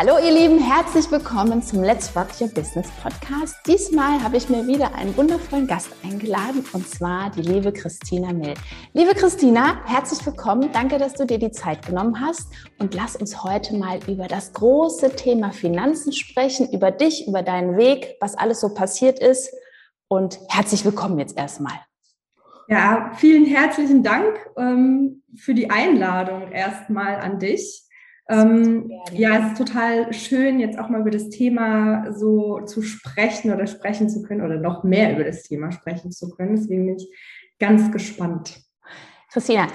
Hallo 0.00 0.12
ihr 0.24 0.30
Lieben, 0.30 0.60
herzlich 0.60 1.10
willkommen 1.10 1.60
zum 1.60 1.82
Let's 1.82 2.14
Rock 2.14 2.28
Your 2.40 2.46
Business 2.46 2.88
Podcast. 3.02 3.56
Diesmal 3.66 4.22
habe 4.22 4.36
ich 4.36 4.48
mir 4.48 4.64
wieder 4.64 4.94
einen 4.94 5.16
wundervollen 5.16 5.66
Gast 5.66 5.90
eingeladen 6.04 6.64
und 6.72 6.86
zwar 6.86 7.32
die 7.32 7.42
liebe 7.42 7.72
Christina 7.72 8.32
Mill. 8.32 8.54
Liebe 8.92 9.12
Christina, 9.16 9.84
herzlich 9.86 10.24
willkommen. 10.24 10.70
Danke, 10.72 10.98
dass 10.98 11.14
du 11.14 11.26
dir 11.26 11.40
die 11.40 11.50
Zeit 11.50 11.84
genommen 11.84 12.20
hast 12.20 12.46
und 12.78 12.94
lass 12.94 13.16
uns 13.16 13.42
heute 13.42 13.76
mal 13.76 13.98
über 14.06 14.28
das 14.28 14.52
große 14.52 15.16
Thema 15.16 15.50
Finanzen 15.50 16.12
sprechen, 16.12 16.70
über 16.70 16.92
dich, 16.92 17.26
über 17.26 17.42
deinen 17.42 17.76
Weg, 17.76 18.18
was 18.20 18.36
alles 18.36 18.60
so 18.60 18.72
passiert 18.72 19.18
ist 19.18 19.52
und 20.06 20.38
herzlich 20.48 20.84
willkommen 20.84 21.18
jetzt 21.18 21.36
erstmal. 21.36 21.74
Ja, 22.68 23.10
vielen 23.16 23.46
herzlichen 23.46 24.04
Dank 24.04 24.38
ähm, 24.56 25.24
für 25.34 25.54
die 25.54 25.70
Einladung 25.70 26.52
erstmal 26.52 27.16
an 27.16 27.40
dich. 27.40 27.87
Ähm, 28.30 28.90
ja, 29.12 29.38
es 29.38 29.52
ist 29.52 29.58
total 29.58 30.12
schön, 30.12 30.60
jetzt 30.60 30.78
auch 30.78 30.90
mal 30.90 31.00
über 31.00 31.10
das 31.10 31.30
Thema 31.30 32.12
so 32.12 32.60
zu 32.66 32.82
sprechen 32.82 33.52
oder 33.52 33.66
sprechen 33.66 34.10
zu 34.10 34.22
können 34.22 34.42
oder 34.42 34.58
noch 34.58 34.84
mehr 34.84 35.14
über 35.14 35.24
das 35.24 35.44
Thema 35.44 35.72
sprechen 35.72 36.12
zu 36.12 36.28
können. 36.30 36.56
Deswegen 36.56 36.86
bin 36.86 36.96
ich 36.96 37.08
ganz 37.58 37.90
gespannt. 37.90 38.60
Christina, 39.32 39.68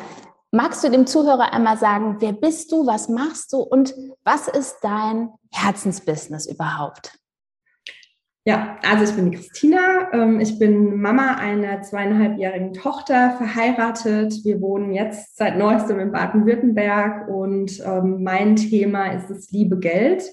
magst 0.51 0.83
du 0.83 0.91
dem 0.91 1.07
Zuhörer 1.07 1.51
einmal 1.51 1.77
sagen, 1.77 2.17
wer 2.19 2.33
bist 2.33 2.71
du, 2.71 2.85
was 2.85 3.09
machst 3.09 3.53
du 3.53 3.57
und 3.57 3.95
was 4.23 4.47
ist 4.47 4.77
dein 4.81 5.29
Herzensbusiness 5.51 6.45
überhaupt? 6.45 7.19
Ja, 8.45 8.77
also 8.83 9.05
ich 9.05 9.15
bin 9.15 9.31
die 9.31 9.37
Christina. 9.37 10.11
Ähm, 10.11 10.41
ich 10.41 10.59
bin 10.59 10.99
Mama 10.99 11.35
einer 11.35 11.81
zweieinhalbjährigen 11.81 12.73
Tochter, 12.73 13.35
verheiratet. 13.37 14.43
Wir 14.43 14.59
wohnen 14.59 14.93
jetzt 14.93 15.37
seit 15.37 15.57
neuestem 15.57 15.97
in 15.99 16.11
Baden-Württemberg 16.11 17.29
und 17.29 17.81
ähm, 17.85 18.21
mein 18.21 18.57
Thema 18.57 19.13
ist 19.13 19.29
das 19.29 19.51
liebe 19.51 19.79
Geld. 19.79 20.23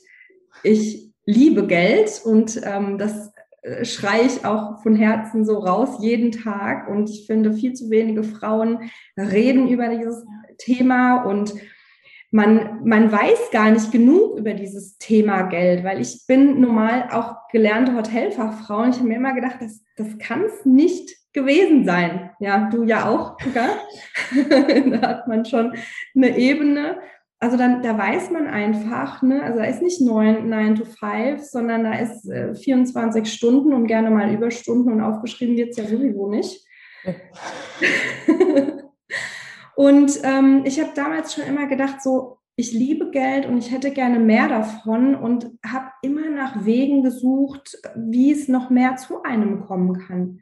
Ich 0.65 1.13
liebe 1.25 1.69
Geld 1.69 2.21
und 2.25 2.61
ähm, 2.65 2.99
das 2.99 3.33
äh, 3.63 3.85
schreie 3.85 4.27
ich 4.27 4.45
auch 4.45 4.83
von 4.83 4.97
Herzen 4.97 5.45
so 5.45 5.59
raus 5.59 5.99
jeden 6.01 6.33
Tag. 6.33 6.89
Und 6.89 7.09
ich 7.11 7.29
finde, 7.29 7.53
viel 7.53 7.75
zu 7.75 7.91
wenige 7.91 8.25
Frauen 8.25 8.91
reden 9.17 9.69
über 9.69 9.87
dieses 9.87 10.25
Thema 10.59 11.23
und 11.23 11.55
man, 12.31 12.85
man 12.85 13.11
weiß 13.11 13.51
gar 13.51 13.71
nicht 13.71 13.91
genug 13.91 14.39
über 14.39 14.55
dieses 14.55 14.99
Thema 14.99 15.43
Geld, 15.43 15.83
weil 15.83 16.01
ich 16.01 16.27
bin 16.29 16.61
normal 16.61 17.09
auch 17.11 17.49
gelernte 17.51 17.97
Hotelfachfrau 17.97 18.83
und 18.83 18.91
ich 18.91 18.99
habe 18.99 19.09
mir 19.09 19.17
immer 19.17 19.35
gedacht, 19.35 19.57
das, 19.61 19.83
das 19.97 20.17
kann 20.19 20.45
es 20.45 20.65
nicht 20.65 21.11
gewesen 21.33 21.85
sein. 21.85 22.31
Ja, 22.39 22.69
du 22.71 22.85
ja 22.85 23.09
auch, 23.09 23.37
sogar. 23.41 23.69
da 24.91 25.09
hat 25.09 25.29
man 25.29 25.45
schon 25.45 25.75
eine 26.15 26.37
Ebene. 26.37 26.99
Also 27.41 27.57
dann, 27.57 27.83
da 27.83 27.97
weiß 27.97 28.31
man 28.31 28.47
einfach, 28.47 29.23
ne, 29.23 29.43
also 29.43 29.59
da 29.59 29.65
ist 29.65 29.83
nicht 29.83 30.01
9, 30.01 30.49
9 30.49 30.75
to 30.77 30.85
5, 30.85 31.43
sondern 31.43 31.85
da 31.85 31.95
ist 31.95 32.29
äh, 32.29 32.55
24 32.55 33.33
Stunden 33.33 33.73
und 33.73 33.87
gerne 33.87 34.11
mal 34.11 34.33
Überstunden 34.33 34.93
und 34.93 35.01
aufgeschrieben 35.01 35.57
wird 35.57 35.71
es 35.71 35.79
ja 35.79 35.85
sowieso 35.85 36.29
nicht. 36.29 36.65
Und 39.81 40.21
ähm, 40.25 40.61
ich 40.67 40.79
habe 40.79 40.91
damals 40.95 41.33
schon 41.33 41.45
immer 41.45 41.67
gedacht, 41.67 42.03
so, 42.03 42.37
ich 42.55 42.75
liebe 42.75 43.11
Geld 43.11 43.47
und 43.47 43.57
ich 43.57 43.73
hätte 43.73 43.93
gerne 43.93 44.19
mehr 44.19 44.47
davon 44.47 45.15
und 45.15 45.53
habe 45.67 45.87
immer 46.03 46.29
nach 46.29 46.67
Wegen 46.67 47.03
gesucht, 47.03 47.79
wie 47.97 48.31
es 48.31 48.47
noch 48.47 48.69
mehr 48.69 48.97
zu 48.97 49.23
einem 49.23 49.65
kommen 49.65 49.99
kann. 49.99 50.41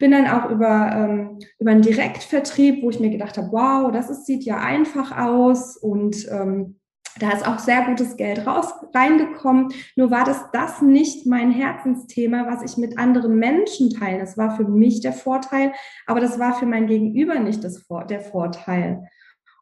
Bin 0.00 0.10
dann 0.10 0.26
auch 0.26 0.50
über, 0.50 0.90
ähm, 0.92 1.38
über 1.60 1.70
einen 1.70 1.82
Direktvertrieb, 1.82 2.82
wo 2.82 2.90
ich 2.90 2.98
mir 2.98 3.10
gedacht 3.10 3.38
habe, 3.38 3.52
wow, 3.52 3.92
das 3.92 4.10
ist, 4.10 4.26
sieht 4.26 4.42
ja 4.42 4.56
einfach 4.56 5.16
aus 5.16 5.76
und 5.76 6.26
ähm, 6.28 6.79
da 7.18 7.32
ist 7.32 7.46
auch 7.46 7.58
sehr 7.58 7.84
gutes 7.84 8.16
Geld 8.16 8.46
raus, 8.46 8.72
reingekommen. 8.94 9.72
Nur 9.96 10.10
war 10.10 10.24
das 10.24 10.50
das 10.52 10.80
nicht 10.80 11.26
mein 11.26 11.50
Herzensthema, 11.50 12.46
was 12.46 12.62
ich 12.62 12.78
mit 12.78 12.98
anderen 12.98 13.36
Menschen 13.36 13.90
teile. 13.90 14.20
Das 14.20 14.38
war 14.38 14.56
für 14.56 14.64
mich 14.64 15.00
der 15.00 15.12
Vorteil, 15.12 15.72
aber 16.06 16.20
das 16.20 16.38
war 16.38 16.54
für 16.54 16.66
mein 16.66 16.86
Gegenüber 16.86 17.38
nicht 17.38 17.64
das, 17.64 17.84
der 18.08 18.20
Vorteil. 18.20 19.08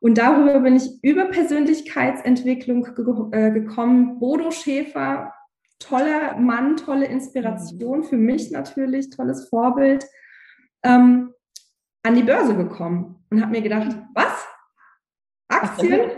Und 0.01 0.19
darüber 0.19 0.61
bin 0.61 0.77
ich 0.77 1.03
über 1.03 1.25
Persönlichkeitsentwicklung 1.27 2.87
äh, 3.33 3.51
gekommen. 3.51 4.21
Bodo 4.21 4.51
Schäfer, 4.51 5.33
toller 5.79 6.37
Mann, 6.37 6.77
tolle 6.77 7.07
Inspiration 7.07 8.05
für 8.05 8.17
mich 8.17 8.51
natürlich, 8.51 9.11
tolles 9.11 9.49
Vorbild, 9.49 10.07
ähm, 10.85 11.33
an 12.03 12.15
die 12.15 12.23
Börse 12.23 12.57
gekommen 12.57 13.25
und 13.31 13.41
habe 13.41 13.53
mir 13.53 13.63
gedacht, 13.63 13.97
was? 14.15 14.47
Aktien? 15.49 16.11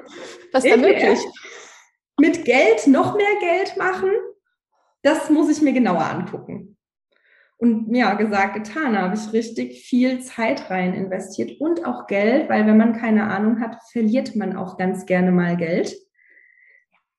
Was 0.53 0.65
ist 0.65 0.73
da 0.73 0.77
möglich? 0.77 1.19
Mit 2.19 2.45
Geld 2.45 2.87
noch 2.87 3.17
mehr 3.17 3.37
Geld 3.41 3.77
machen? 3.77 4.11
Das 5.03 5.31
muss 5.31 5.51
ich 5.51 5.63
mir 5.63 5.73
genauer 5.73 6.05
angucken. 6.05 6.77
Und 7.57 7.95
ja, 7.95 8.15
gesagt, 8.15 8.55
getan, 8.55 8.99
habe 8.99 9.15
ich 9.15 9.33
richtig 9.35 9.85
viel 9.85 10.21
Zeit 10.21 10.71
rein 10.71 10.95
investiert 10.95 11.61
und 11.61 11.85
auch 11.85 12.07
Geld, 12.07 12.49
weil 12.49 12.67
wenn 12.67 12.79
man 12.79 12.95
keine 12.95 13.25
Ahnung 13.25 13.61
hat, 13.61 13.77
verliert 13.93 14.35
man 14.35 14.57
auch 14.57 14.79
ganz 14.79 15.05
gerne 15.05 15.31
mal 15.31 15.59
Geld. 15.59 15.95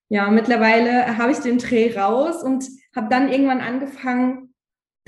Ja, 0.10 0.30
mittlerweile 0.32 1.18
habe 1.18 1.32
ich 1.32 1.38
den 1.38 1.60
Dreh 1.60 1.96
raus 1.98 2.44
und 2.44 2.68
habe 2.96 3.08
dann 3.10 3.32
irgendwann 3.32 3.62
angefangen, 3.62 4.51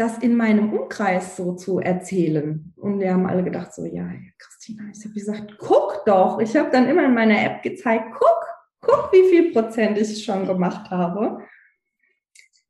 das 0.04 0.18
in 0.18 0.36
meinem 0.36 0.74
Umkreis 0.74 1.38
so 1.38 1.54
zu 1.54 1.80
erzählen. 1.80 2.74
Und 2.76 3.00
wir 3.00 3.14
haben 3.14 3.26
alle 3.26 3.44
gedacht, 3.44 3.74
so, 3.74 3.86
ja, 3.86 4.10
Christina, 4.38 4.84
ich 4.94 5.04
habe 5.04 5.14
gesagt, 5.14 5.56
guck 5.58 6.04
doch. 6.06 6.40
Ich 6.40 6.56
habe 6.56 6.70
dann 6.72 6.88
immer 6.88 7.06
in 7.06 7.14
meiner 7.14 7.42
App 7.42 7.64
gezeigt, 7.64 8.08
guck, 8.14 8.46
guck, 8.82 9.10
wie 9.14 9.30
viel 9.30 9.52
Prozent 9.54 9.98
ich 9.98 10.24
schon 10.24 10.46
gemacht 10.46 10.92
habe. 10.92 11.40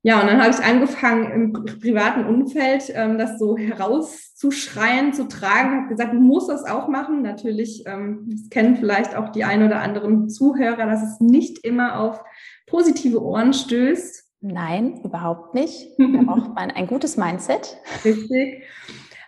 Ja, 0.05 0.19
und 0.19 0.27
dann 0.27 0.41
habe 0.41 0.53
ich 0.53 0.63
angefangen, 0.63 1.31
im 1.31 1.53
privaten 1.53 2.25
Umfeld 2.25 2.91
ähm, 2.93 3.17
das 3.17 3.39
so 3.39 3.57
herauszuschreien, 3.57 5.13
zu 5.13 5.29
tragen, 5.29 5.77
habe 5.77 5.87
gesagt, 5.87 6.13
du 6.13 6.19
musst 6.19 6.49
das 6.49 6.65
auch 6.65 6.89
machen. 6.89 7.21
Natürlich, 7.21 7.83
ähm, 7.87 8.27
das 8.29 8.49
kennen 8.49 8.75
vielleicht 8.75 9.15
auch 9.15 9.29
die 9.29 9.45
ein 9.45 9.63
oder 9.63 9.79
anderen 9.79 10.29
Zuhörer, 10.29 10.85
dass 10.85 11.01
es 11.01 11.21
nicht 11.21 11.65
immer 11.65 11.99
auf 11.99 12.21
positive 12.67 13.23
Ohren 13.23 13.53
stößt. 13.53 14.22
Nein, 14.43 14.99
überhaupt 15.03 15.53
nicht. 15.53 15.87
Da 15.97 16.21
braucht 16.21 16.53
man 16.53 16.69
ein 16.69 16.85
gutes 16.87 17.15
Mindset. 17.15 17.77
Richtig. 18.03 18.63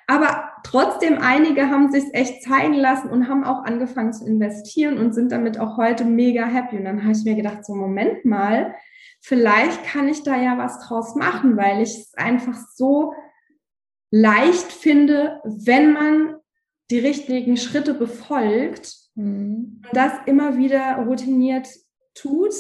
Aber 0.08 0.52
trotzdem, 0.64 1.18
einige 1.20 1.70
haben 1.70 1.90
sich 1.90 2.04
echt 2.14 2.44
zeigen 2.44 2.76
lassen 2.76 3.10
und 3.10 3.28
haben 3.28 3.44
auch 3.44 3.64
angefangen 3.64 4.14
zu 4.14 4.26
investieren 4.26 4.98
und 5.00 5.14
sind 5.14 5.32
damit 5.32 5.58
auch 5.58 5.78
heute 5.78 6.04
mega 6.04 6.46
happy. 6.46 6.78
Und 6.78 6.86
dann 6.86 7.02
habe 7.04 7.14
ich 7.14 7.24
mir 7.24 7.36
gedacht, 7.36 7.66
so 7.66 7.74
Moment 7.74 8.26
mal, 8.26 8.76
vielleicht 9.22 9.84
kann 9.86 10.10
ich 10.10 10.22
da 10.24 10.36
ja 10.36 10.58
was 10.58 10.86
draus 10.86 11.16
machen, 11.16 11.56
weil 11.58 11.82
ich 11.82 11.98
es 11.98 12.14
einfach 12.16 12.58
so 12.76 13.14
leicht 14.12 14.72
finde, 14.72 15.40
wenn 15.46 15.94
man 15.94 16.36
die 16.92 17.00
richtigen 17.00 17.58
Schritte 17.58 17.94
befolgt 17.94 18.94
mhm. 19.16 19.82
und 19.84 19.90
das 19.94 20.12
immer 20.26 20.58
wieder 20.58 20.98
routiniert 20.98 21.68
tut, 22.14 22.54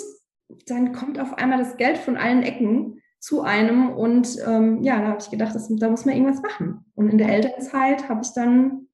dann 0.68 0.94
kommt 0.94 1.20
auf 1.20 1.38
einmal 1.38 1.60
das 1.60 1.78
Geld 1.78 1.98
von 1.98 2.18
allen 2.18 2.44
Ecken 2.44 3.02
zu 3.20 3.42
einem 3.42 3.90
und 3.90 4.38
ähm, 4.46 4.84
ja, 4.84 5.00
da 5.00 5.08
habe 5.08 5.18
ich 5.20 5.32
gedacht, 5.32 5.56
das, 5.56 5.68
da 5.70 5.90
muss 5.90 6.06
man 6.06 6.16
irgendwas 6.16 6.42
machen. 6.42 6.86
Und 6.94 7.10
in 7.10 7.18
der 7.18 7.30
Elternzeit 7.30 8.08
habe 8.08 8.22
ich 8.24 8.34
dann 8.34 8.88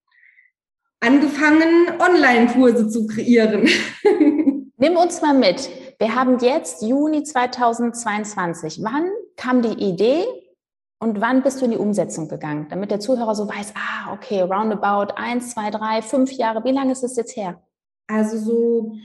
angefangen, 1.01 1.99
Online-Kurse 1.99 2.87
zu 2.87 3.07
kreieren. 3.07 3.67
Nimm 4.77 4.95
uns 4.95 5.21
mal 5.21 5.33
mit. 5.33 5.69
Wir 5.99 6.15
haben 6.15 6.39
jetzt 6.39 6.81
Juni 6.81 7.23
2022. 7.23 8.79
Wann 8.83 9.09
kam 9.35 9.61
die 9.61 9.83
Idee 9.83 10.23
und 10.99 11.19
wann 11.19 11.43
bist 11.43 11.59
du 11.59 11.65
in 11.65 11.71
die 11.71 11.77
Umsetzung 11.77 12.29
gegangen? 12.29 12.67
Damit 12.69 12.91
der 12.91 12.99
Zuhörer 12.99 13.35
so 13.35 13.49
weiß, 13.49 13.73
ah, 13.75 14.13
okay, 14.13 14.41
roundabout 14.41 15.13
eins, 15.15 15.51
zwei, 15.51 15.71
drei, 15.71 16.01
fünf 16.01 16.31
Jahre. 16.31 16.63
Wie 16.63 16.71
lange 16.71 16.93
ist 16.93 17.03
es 17.03 17.15
jetzt 17.17 17.35
her? 17.35 17.61
Also 18.07 18.37
so 18.37 18.95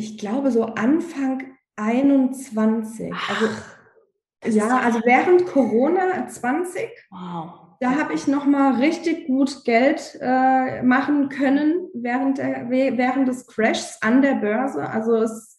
ich 0.00 0.16
glaube, 0.16 0.50
so 0.50 0.64
Anfang 0.64 1.42
21. 1.76 3.12
Also, 3.28 4.58
ja, 4.58 4.78
also 4.78 5.00
während 5.04 5.44
Corona 5.44 6.26
20. 6.26 6.88
Wow. 7.10 7.76
Da 7.80 7.98
habe 7.98 8.14
ich 8.14 8.26
noch 8.26 8.46
mal 8.46 8.76
richtig 8.76 9.26
gut 9.26 9.64
Geld 9.64 10.18
äh, 10.20 10.82
machen 10.82 11.28
können 11.28 11.88
während, 11.92 12.38
der, 12.38 12.70
während 12.70 13.28
des 13.28 13.46
Crashs 13.46 13.98
an 14.00 14.22
der 14.22 14.36
Börse. 14.36 14.88
Also 14.88 15.16
es, 15.16 15.58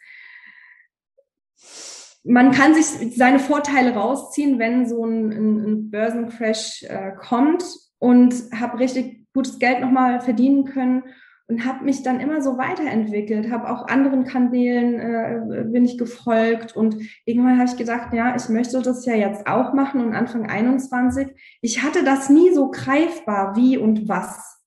man 2.23 2.51
kann 2.51 2.73
sich 2.73 3.15
seine 3.15 3.39
Vorteile 3.39 3.93
rausziehen, 3.93 4.57
wenn 4.57 4.87
so 4.87 5.05
ein, 5.05 5.31
ein, 5.31 5.65
ein 5.65 5.91
Börsencrash 5.91 6.83
äh, 6.83 7.11
kommt. 7.15 7.63
und 7.99 8.33
habe 8.59 8.79
richtig 8.79 9.27
gutes 9.33 9.59
Geld 9.59 9.81
nochmal 9.81 10.19
verdienen 10.21 10.65
können 10.65 11.03
und 11.51 11.65
habe 11.65 11.83
mich 11.83 12.01
dann 12.01 12.21
immer 12.21 12.41
so 12.41 12.57
weiterentwickelt, 12.57 13.51
habe 13.51 13.69
auch 13.69 13.89
anderen 13.89 14.23
Kanälen 14.23 14.99
äh, 14.99 15.65
bin 15.65 15.83
ich 15.83 15.97
gefolgt 15.97 16.77
und 16.77 16.95
irgendwann 17.25 17.59
habe 17.59 17.69
ich 17.69 17.75
gedacht, 17.75 18.13
ja, 18.13 18.33
ich 18.37 18.47
möchte 18.47 18.81
das 18.81 19.05
ja 19.05 19.15
jetzt 19.15 19.47
auch 19.47 19.73
machen 19.73 19.99
und 19.99 20.15
Anfang 20.15 20.49
21. 20.49 21.27
Ich 21.61 21.83
hatte 21.83 22.05
das 22.05 22.29
nie 22.29 22.53
so 22.53 22.71
greifbar, 22.71 23.57
wie 23.57 23.77
und 23.77 24.07
was. 24.07 24.61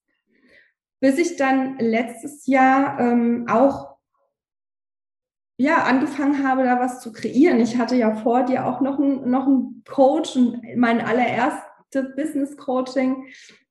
Bis 0.99 1.17
ich 1.17 1.37
dann 1.37 1.79
letztes 1.79 2.45
Jahr 2.45 2.99
ähm, 2.99 3.47
auch 3.49 3.95
ja, 5.57 5.85
angefangen 5.85 6.47
habe, 6.47 6.65
da 6.65 6.79
was 6.79 7.01
zu 7.01 7.13
kreieren. 7.13 7.59
Ich 7.59 7.79
hatte 7.79 7.95
ja 7.95 8.13
vor 8.13 8.43
dir 8.43 8.67
auch 8.67 8.79
noch 8.81 8.99
einen, 8.99 9.27
noch 9.27 9.47
Coach, 9.89 10.37
mein 10.75 11.01
allererste 11.01 12.13
Business 12.15 12.55
Coaching 12.57 13.25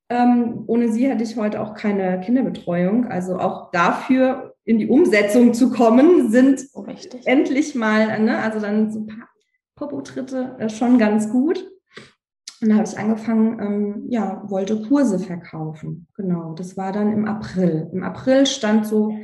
ähm, 0.09 0.65
ohne 0.67 0.91
sie 0.93 1.09
hätte 1.09 1.25
ich 1.25 1.37
heute 1.37 1.61
auch 1.61 1.75
keine 1.75 2.21
Kinderbetreuung. 2.21 3.07
Also 3.07 3.39
auch 3.39 3.71
dafür 3.71 4.55
in 4.65 4.79
die 4.79 4.89
Umsetzung 4.89 5.55
zu 5.55 5.71
kommen, 5.71 6.31
sind 6.31 6.67
oh, 6.75 6.87
endlich 7.25 7.75
mal, 7.75 8.19
ne, 8.21 8.39
also 8.39 8.61
dann 8.61 8.91
so 8.91 9.01
ein 9.01 9.07
paar 9.07 9.29
Popo-Tritte 9.77 10.57
äh, 10.59 10.69
schon 10.69 10.99
ganz 10.99 11.31
gut. 11.31 11.71
Und 12.61 12.71
da 12.71 12.77
habe 12.77 12.89
ich 12.89 12.99
angefangen, 12.99 13.61
ähm, 13.61 14.05
ja, 14.09 14.43
wollte 14.47 14.81
Kurse 14.83 15.19
verkaufen. 15.19 16.07
Genau, 16.17 16.55
das 16.55 16.77
war 16.77 16.93
dann 16.93 17.13
im 17.13 17.27
April. 17.27 17.91
Im 17.93 18.03
April 18.03 18.47
stand 18.47 18.87
so 18.87 19.19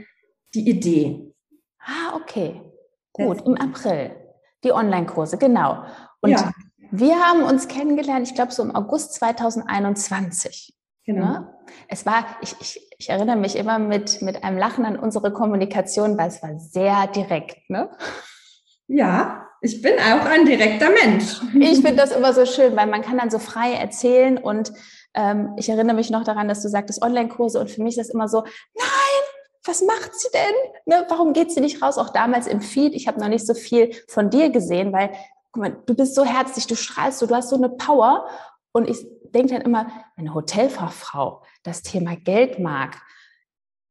die 0.55 0.69
Idee. 0.69 1.33
Ah, 1.79 2.17
okay. 2.17 2.61
Gut, 3.13 3.43
im 3.47 3.55
April. 3.55 4.11
Die 4.63 4.73
Online-Kurse, 4.73 5.39
genau. 5.39 5.85
Und 6.21 6.31
ja. 6.31 6.51
Wir 6.91 7.17
haben 7.21 7.43
uns 7.43 7.69
kennengelernt, 7.69 8.27
ich 8.27 8.35
glaube, 8.35 8.53
so 8.53 8.63
im 8.63 8.75
August 8.75 9.15
2021. 9.15 10.75
Genau. 11.07 11.27
Ne? 11.27 11.55
Es 11.89 12.05
war, 12.05 12.25
ich, 12.41 12.55
ich, 12.61 12.89
ich 12.99 13.11
erinnere 13.11 13.37
mich 13.37 13.57
immer 13.57 13.79
mit, 13.79 14.23
mit 14.23 14.43
einem 14.45 14.59
Lachen 14.59 14.85
an 14.85 14.99
unsere 14.99 15.33
Kommunikation, 15.33 16.19
weil 16.19 16.29
es 16.29 16.43
war 16.43 16.59
sehr 16.59 17.07
direkt. 17.09 17.71
Ne? 17.71 17.91
Ja, 18.87 19.47
ich 19.61 19.83
bin 19.83 19.95
auch 19.99 20.25
ein 20.25 20.47
direkter 20.47 20.91
Mensch. 20.91 21.41
Ich 21.55 21.81
finde 21.81 21.97
das 21.97 22.13
immer 22.13 22.33
so 22.33 22.45
schön, 22.45 22.75
weil 22.77 22.87
man 22.87 23.03
kann 23.03 23.19
dann 23.19 23.31
so 23.31 23.39
frei 23.39 23.73
erzählen 23.73 24.39
und 24.39 24.73
ähm, 25.15 25.55
ich 25.57 25.69
erinnere 25.69 25.97
mich 25.97 26.11
noch 26.11 26.25
daran, 26.25 26.49
dass 26.49 26.63
du 26.63 26.69
sagtest 26.69 27.03
Online-Kurse 27.03 27.61
und 27.61 27.71
für 27.71 27.83
mich 27.83 27.99
ist 27.99 28.09
das 28.09 28.15
immer 28.15 28.29
so, 28.29 28.43
nein, 28.43 29.21
was 29.65 29.83
macht 29.83 30.19
sie 30.19 30.29
denn? 30.33 30.73
Ne, 30.87 31.07
warum 31.09 31.33
geht 31.33 31.53
sie 31.53 31.61
nicht 31.61 31.83
raus? 31.83 31.99
Auch 31.99 32.11
damals 32.11 32.47
im 32.47 32.61
Feed, 32.61 32.95
ich 32.95 33.07
habe 33.07 33.21
noch 33.21 33.29
nicht 33.29 33.47
so 33.47 33.55
viel 33.55 33.93
von 34.09 34.31
dir 34.31 34.51
gesehen, 34.51 34.93
weil 34.93 35.11
guck 35.53 35.63
mal, 35.63 35.77
du 35.87 35.95
bist 35.95 36.15
so 36.15 36.25
herzlich, 36.25 36.67
du 36.67 36.77
strahlst 36.77 37.19
so, 37.19 37.27
du 37.27 37.35
hast 37.35 37.51
so 37.51 37.57
eine 37.57 37.69
Power. 37.69 38.29
Und 38.73 38.89
ich 38.89 39.05
denke 39.35 39.55
dann 39.55 39.63
immer, 39.63 39.91
eine 40.17 40.35
Hotelfachfrau 40.35 41.43
das 41.63 41.83
Thema 41.83 42.17
Geld 42.17 42.59
mag. 42.59 43.01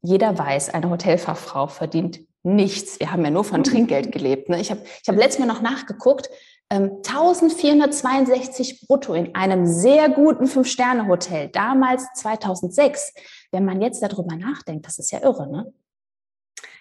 Jeder 0.01 0.37
weiß, 0.37 0.73
eine 0.73 0.89
Hotelfachfrau 0.89 1.67
verdient 1.67 2.21
nichts. 2.43 2.99
Wir 2.99 3.11
haben 3.11 3.23
ja 3.23 3.31
nur 3.31 3.43
von 3.43 3.63
Trinkgeld 3.63 4.11
gelebt. 4.13 4.49
Ne? 4.49 4.61
Ich 4.61 4.71
habe 4.71 4.81
ich 4.83 5.09
hab 5.09 5.15
letztes 5.15 5.39
Mal 5.39 5.53
noch 5.53 5.61
nachgeguckt, 5.61 6.29
ähm, 6.71 7.01
1462 7.05 8.85
brutto 8.87 9.13
in 9.13 9.35
einem 9.35 9.65
sehr 9.65 10.09
guten 10.09 10.47
Fünf-Sterne-Hotel, 10.47 11.49
damals 11.49 12.05
2006. 12.15 13.13
Wenn 13.51 13.65
man 13.65 13.81
jetzt 13.81 14.01
darüber 14.01 14.35
nachdenkt, 14.35 14.85
das 14.85 14.99
ist 14.99 15.11
ja 15.11 15.21
irre, 15.21 15.51
ne? 15.51 15.73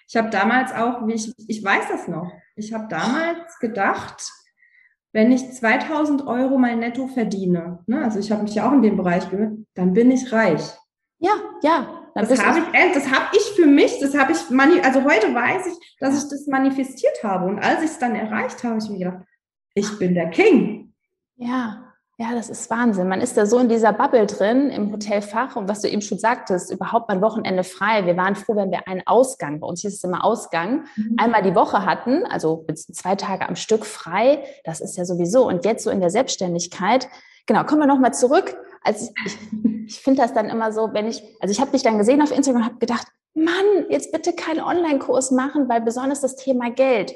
Ich 0.07 0.17
habe 0.17 0.29
damals 0.29 0.71
auch, 0.73 1.05
wie 1.05 1.13
ich, 1.13 1.31
ich 1.47 1.63
weiß 1.63 1.87
das 1.89 2.07
noch, 2.07 2.31
ich 2.55 2.73
habe 2.73 2.87
damals 2.87 3.59
gedacht, 3.59 4.23
wenn 5.11 5.31
ich 5.31 5.51
2000 5.51 6.27
Euro 6.27 6.57
mal 6.57 6.75
netto 6.75 7.07
verdiene, 7.07 7.79
ne, 7.87 8.03
also 8.03 8.19
ich 8.19 8.31
habe 8.31 8.43
mich 8.43 8.55
ja 8.55 8.67
auch 8.67 8.73
in 8.73 8.81
dem 8.81 8.97
Bereich 8.97 9.29
gehört, 9.29 9.53
dann 9.73 9.93
bin 9.93 10.11
ich 10.11 10.31
reich. 10.31 10.61
Ja, 11.19 11.31
ja. 11.63 11.95
Das 12.15 12.43
habe 12.43 12.59
ich, 12.59 12.93
das 12.93 13.11
habe 13.11 13.25
ich 13.33 13.43
für 13.55 13.65
mich, 13.65 13.99
das 13.99 14.17
habe 14.17 14.31
ich, 14.31 14.39
also 14.83 15.03
heute 15.03 15.33
weiß 15.33 15.67
ich, 15.67 15.97
dass 15.99 16.21
ich 16.21 16.29
das 16.29 16.47
manifestiert 16.47 17.23
habe. 17.23 17.45
Und 17.45 17.59
als 17.59 17.83
ich 17.83 17.91
es 17.91 17.99
dann 17.99 18.15
erreicht 18.15 18.63
habe, 18.63 18.75
habe 18.75 18.83
ich 18.83 18.89
mir 18.89 18.99
gedacht, 18.99 19.25
ich 19.73 19.99
bin 19.99 20.15
der 20.15 20.29
King. 20.29 20.93
Ja, 21.35 21.88
ja, 22.21 22.35
das 22.35 22.49
ist 22.49 22.69
Wahnsinn. 22.69 23.07
Man 23.07 23.21
ist 23.21 23.37
da 23.37 23.45
so 23.45 23.59
in 23.59 23.69
dieser 23.69 23.93
Bubble 23.93 24.25
drin 24.25 24.69
im 24.71 24.91
Hotelfach 24.91 25.55
und 25.55 25.69
was 25.69 25.79
du 25.79 25.87
eben 25.87 26.01
schon 26.01 26.19
sagtest, 26.19 26.69
überhaupt 26.69 27.07
mein 27.07 27.21
Wochenende 27.21 27.63
frei. 27.63 28.05
Wir 28.05 28.17
waren 28.17 28.35
froh, 28.35 28.57
wenn 28.57 28.71
wir 28.71 28.89
einen 28.89 29.03
Ausgang, 29.07 29.61
bei 29.61 29.67
uns 29.67 29.81
hieß 29.83 29.93
es 29.93 30.03
immer 30.03 30.25
Ausgang, 30.25 30.83
mhm. 30.97 31.15
einmal 31.17 31.43
die 31.43 31.55
Woche 31.55 31.85
hatten, 31.85 32.25
also 32.25 32.65
zwei 32.75 33.15
Tage 33.15 33.47
am 33.47 33.55
Stück 33.55 33.85
frei. 33.85 34.43
Das 34.65 34.81
ist 34.81 34.97
ja 34.97 35.05
sowieso. 35.05 35.47
Und 35.47 35.63
jetzt 35.63 35.85
so 35.85 35.91
in 35.91 36.01
der 36.01 36.09
Selbstständigkeit, 36.09 37.07
genau, 37.45 37.63
kommen 37.63 37.79
wir 37.79 37.87
nochmal 37.87 38.13
zurück. 38.13 38.57
Also 38.83 39.13
ich, 39.25 39.37
ich 39.87 40.01
finde 40.01 40.21
das 40.21 40.33
dann 40.33 40.49
immer 40.49 40.73
so, 40.73 40.89
wenn 40.91 41.07
ich, 41.07 41.23
also 41.39 41.53
ich 41.53 41.61
habe 41.61 41.71
dich 41.71 41.83
dann 41.83 41.97
gesehen 41.97 42.21
auf 42.21 42.35
Instagram 42.35 42.63
und 42.63 42.67
habe 42.67 42.79
gedacht, 42.79 43.07
Mann, 43.33 43.85
jetzt 43.87 44.11
bitte 44.11 44.33
keinen 44.33 44.59
Online-Kurs 44.59 45.31
machen, 45.31 45.69
weil 45.69 45.79
besonders 45.79 46.19
das 46.19 46.35
Thema 46.35 46.69
Geld 46.69 47.13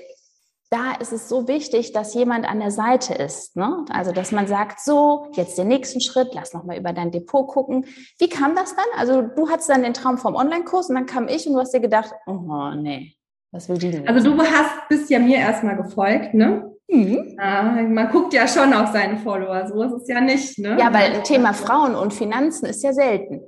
da 0.74 0.94
ist 1.00 1.14
es 1.14 1.30
so 1.30 1.48
wichtig, 1.48 1.94
dass 1.94 2.16
jemand 2.16 2.50
an 2.50 2.60
der 2.60 2.72
Seite 2.72 3.14
ist. 3.14 3.56
Ne? 3.56 3.86
Also, 3.92 4.12
dass 4.12 4.32
man 4.32 4.48
sagt, 4.48 4.80
so, 4.80 5.28
jetzt 5.34 5.56
den 5.60 5.68
nächsten 5.68 6.02
Schritt, 6.02 6.30
lass 6.34 6.54
nochmal 6.54 6.80
über 6.80 6.94
dein 6.94 7.12
Depot 7.12 7.48
gucken. 7.48 7.86
Wie 8.18 8.28
kam 8.28 8.56
das 8.56 8.76
dann? 8.76 8.86
Also, 8.98 9.22
du 9.22 9.50
hattest 9.50 9.70
dann 9.70 9.84
den 9.84 9.94
Traum 9.94 10.18
vom 10.18 10.34
Online-Kurs 10.34 10.90
und 10.90 10.96
dann 10.96 11.06
kam 11.06 11.28
ich 11.28 11.46
und 11.46 11.54
du 11.54 11.60
hast 11.60 11.76
dir 11.76 11.80
gedacht, 11.80 12.12
oh 12.26 12.72
nee, 12.76 13.14
was 13.52 13.70
will 13.70 13.78
die 13.78 13.92
denn? 13.92 14.08
Also, 14.08 14.34
du 14.34 14.42
hast, 14.42 14.90
bist 14.90 15.12
ja 15.12 15.20
mir 15.20 15.38
erstmal 15.38 15.78
gefolgt, 15.78 16.34
ne? 16.34 16.72
Mhm. 16.88 17.36
Ja, 17.38 17.62
man 17.62 18.10
guckt 18.10 18.34
ja 18.34 18.48
schon 18.48 18.74
auf 18.74 18.90
seine 18.92 19.18
Follower, 19.18 19.68
so 19.68 19.84
ist 19.84 20.02
es 20.02 20.08
ja 20.08 20.22
nicht, 20.22 20.58
ne? 20.58 20.76
Ja, 20.80 20.92
weil 20.92 21.22
Thema 21.22 21.54
Frauen 21.54 21.94
und 21.94 22.16
Finanzen 22.16 22.66
ist 22.66 22.84
ja 22.84 22.94
selten. 22.94 23.42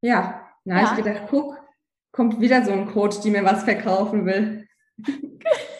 Ja, 0.00 0.40
da 0.64 0.74
ja. 0.74 0.80
habe 0.80 0.98
ich 0.98 1.04
gedacht, 1.04 1.24
guck, 1.28 1.58
kommt 2.12 2.40
wieder 2.40 2.64
so 2.64 2.72
ein 2.72 2.90
Coach, 2.90 3.20
die 3.20 3.30
mir 3.30 3.44
was 3.44 3.62
verkaufen 3.64 4.24
will. 4.24 4.66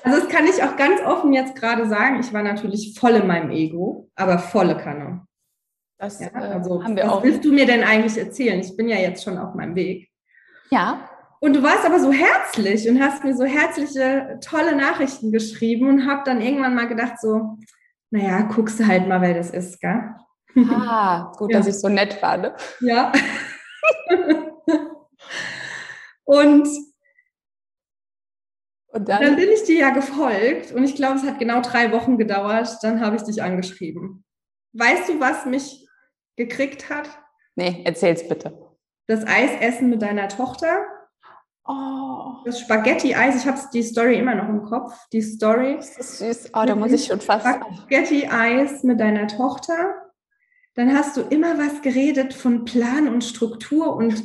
Also 0.04 0.20
das 0.20 0.28
kann 0.28 0.46
ich 0.46 0.62
auch 0.62 0.76
ganz 0.76 1.00
offen 1.02 1.32
jetzt 1.32 1.54
gerade 1.54 1.88
sagen. 1.88 2.20
Ich 2.20 2.32
war 2.32 2.42
natürlich 2.42 2.98
voll 2.98 3.12
in 3.12 3.26
meinem 3.26 3.50
Ego, 3.50 4.10
aber 4.16 4.38
volle 4.38 4.76
Kanne. 4.76 5.26
Das 5.98 6.18
ja, 6.18 6.28
äh, 6.28 6.54
also, 6.54 6.82
haben 6.82 6.96
wir 6.96 7.04
was 7.04 7.12
auch. 7.12 7.22
willst 7.22 7.44
du 7.44 7.52
mir 7.52 7.66
denn 7.66 7.84
eigentlich 7.84 8.18
erzählen? 8.18 8.58
Ich 8.58 8.76
bin 8.76 8.88
ja 8.88 8.96
jetzt 8.96 9.22
schon 9.22 9.38
auf 9.38 9.54
meinem 9.54 9.76
Weg. 9.76 10.10
Ja. 10.70 11.08
Und 11.40 11.54
du 11.54 11.62
warst 11.62 11.84
aber 11.86 12.00
so 12.00 12.12
herzlich 12.12 12.88
und 12.88 13.00
hast 13.00 13.24
mir 13.24 13.36
so 13.36 13.44
herzliche, 13.44 14.38
tolle 14.44 14.76
Nachrichten 14.76 15.30
geschrieben 15.30 15.88
und 15.88 16.06
hab 16.06 16.24
dann 16.24 16.40
irgendwann 16.40 16.74
mal 16.74 16.88
gedacht 16.88 17.20
so, 17.20 17.56
naja, 18.10 18.42
guckst 18.42 18.80
du 18.80 18.86
halt 18.86 19.08
mal, 19.08 19.20
wer 19.20 19.34
das 19.34 19.50
ist, 19.50 19.80
gell? 19.80 20.14
Ah, 20.70 21.32
gut, 21.36 21.52
ja. 21.52 21.58
dass 21.58 21.66
ich 21.66 21.80
so 21.80 21.88
nett 21.88 22.20
war, 22.22 22.36
ne? 22.36 22.54
Ja. 22.80 23.12
und 26.24 26.68
und 28.92 29.08
dann, 29.08 29.22
dann 29.22 29.36
bin 29.36 29.48
ich 29.50 29.64
dir 29.64 29.78
ja 29.78 29.90
gefolgt 29.90 30.72
und 30.72 30.84
ich 30.84 30.94
glaube, 30.94 31.16
es 31.16 31.24
hat 31.24 31.38
genau 31.38 31.60
drei 31.62 31.92
Wochen 31.92 32.18
gedauert. 32.18 32.78
Dann 32.82 33.00
habe 33.00 33.16
ich 33.16 33.22
dich 33.22 33.42
angeschrieben. 33.42 34.24
Weißt 34.74 35.08
du, 35.08 35.18
was 35.18 35.46
mich 35.46 35.88
gekriegt 36.36 36.90
hat? 36.90 37.08
Nee, 37.56 37.82
erzähl's 37.84 38.26
bitte. 38.28 38.58
Das 39.06 39.26
Eisessen 39.26 39.90
mit 39.90 40.02
deiner 40.02 40.28
Tochter. 40.28 40.84
Oh. 41.66 42.34
Das 42.44 42.60
Spaghetti-Eis, 42.60 43.42
ich 43.42 43.46
habe 43.46 43.58
die 43.72 43.82
Story 43.82 44.18
immer 44.18 44.34
noch 44.34 44.48
im 44.48 44.62
Kopf. 44.62 44.92
Die 45.12 45.22
Story. 45.22 45.76
Das 45.76 45.96
ist 45.96 46.18
süß. 46.18 46.50
Oh, 46.54 46.64
da 46.66 46.74
muss 46.74 46.92
ich 46.92 47.06
schon 47.06 47.20
fast. 47.20 47.46
Spaghetti-Eis 47.46 48.82
mit 48.82 49.00
deiner 49.00 49.26
Tochter. 49.26 49.94
Dann 50.74 50.96
hast 50.96 51.16
du 51.16 51.22
immer 51.22 51.58
was 51.58 51.82
geredet 51.82 52.34
von 52.34 52.64
Plan 52.64 53.08
und 53.08 53.24
Struktur 53.24 53.94
und 53.94 54.22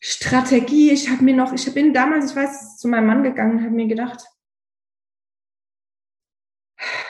Strategie. 0.00 0.90
Ich 0.90 1.08
habe 1.10 1.24
mir 1.24 1.34
noch, 1.34 1.52
ich 1.52 1.72
bin 1.74 1.92
damals, 1.92 2.30
ich 2.30 2.36
weiß, 2.36 2.78
zu 2.78 2.88
meinem 2.88 3.06
Mann 3.06 3.22
gegangen 3.22 3.58
und 3.58 3.64
habe 3.64 3.74
mir 3.74 3.86
gedacht, 3.86 4.24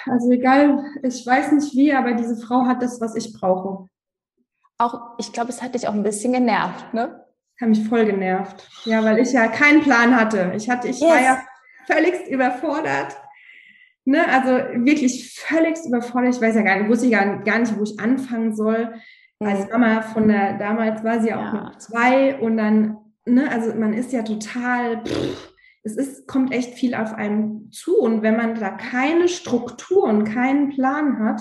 also 0.06 0.30
egal, 0.30 0.84
ich 1.02 1.26
weiß 1.26 1.52
nicht 1.52 1.74
wie, 1.74 1.92
aber 1.92 2.12
diese 2.12 2.36
Frau 2.36 2.66
hat 2.66 2.82
das, 2.82 3.00
was 3.00 3.16
ich 3.16 3.32
brauche. 3.32 3.88
Auch, 4.78 5.18
ich 5.18 5.32
glaube, 5.32 5.50
es 5.50 5.62
hat 5.62 5.74
dich 5.74 5.88
auch 5.88 5.94
ein 5.94 6.02
bisschen 6.02 6.32
genervt, 6.32 6.94
ne? 6.94 7.24
Hat 7.60 7.68
mich 7.68 7.88
voll 7.88 8.04
genervt. 8.04 8.68
Ja, 8.84 9.02
weil 9.02 9.18
ich 9.18 9.32
ja 9.32 9.48
keinen 9.48 9.80
Plan 9.80 10.14
hatte. 10.14 10.52
Ich 10.54 10.68
hatte, 10.68 10.88
ich 10.88 11.00
yes. 11.00 11.10
war 11.10 11.20
ja 11.20 11.42
völligst 11.86 12.28
überfordert. 12.28 13.16
Ne, 14.04 14.28
also 14.28 14.50
wirklich 14.84 15.34
völligst 15.34 15.86
überfordert. 15.86 16.34
Ich 16.34 16.40
weiß 16.40 16.54
ja 16.54 16.62
gar 16.62 16.78
nicht, 16.78 16.88
wusste 16.88 17.06
ich 17.06 17.12
gar, 17.12 17.42
gar 17.42 17.58
nicht, 17.58 17.76
wo 17.76 17.82
ich 17.82 17.98
anfangen 17.98 18.54
soll 18.54 18.94
als 19.40 19.70
Mama 19.70 20.02
von 20.02 20.28
der, 20.28 20.58
damals 20.58 21.04
war 21.04 21.20
sie 21.20 21.28
ja 21.28 21.48
auch 21.48 21.52
noch 21.52 21.78
zwei 21.78 22.38
und 22.40 22.56
dann, 22.56 22.98
ne, 23.26 23.50
also 23.50 23.74
man 23.74 23.92
ist 23.92 24.12
ja 24.12 24.22
total, 24.22 25.04
pff, 25.04 25.54
es 25.82 25.96
ist, 25.96 26.26
kommt 26.26 26.52
echt 26.52 26.74
viel 26.74 26.94
auf 26.94 27.12
einem 27.12 27.70
zu 27.70 27.98
und 27.98 28.22
wenn 28.22 28.36
man 28.36 28.54
da 28.54 28.70
keine 28.70 29.28
Struktur 29.28 30.04
und 30.04 30.24
keinen 30.24 30.70
Plan 30.70 31.18
hat, 31.20 31.40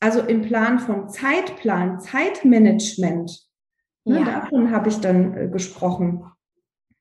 also 0.00 0.20
im 0.20 0.42
Plan 0.42 0.78
von 0.78 1.08
Zeitplan, 1.08 2.00
Zeitmanagement, 2.00 3.30
ne, 4.04 4.18
ja. 4.18 4.24
davon 4.24 4.72
habe 4.72 4.88
ich 4.88 4.98
dann 4.98 5.36
äh, 5.36 5.48
gesprochen 5.48 6.24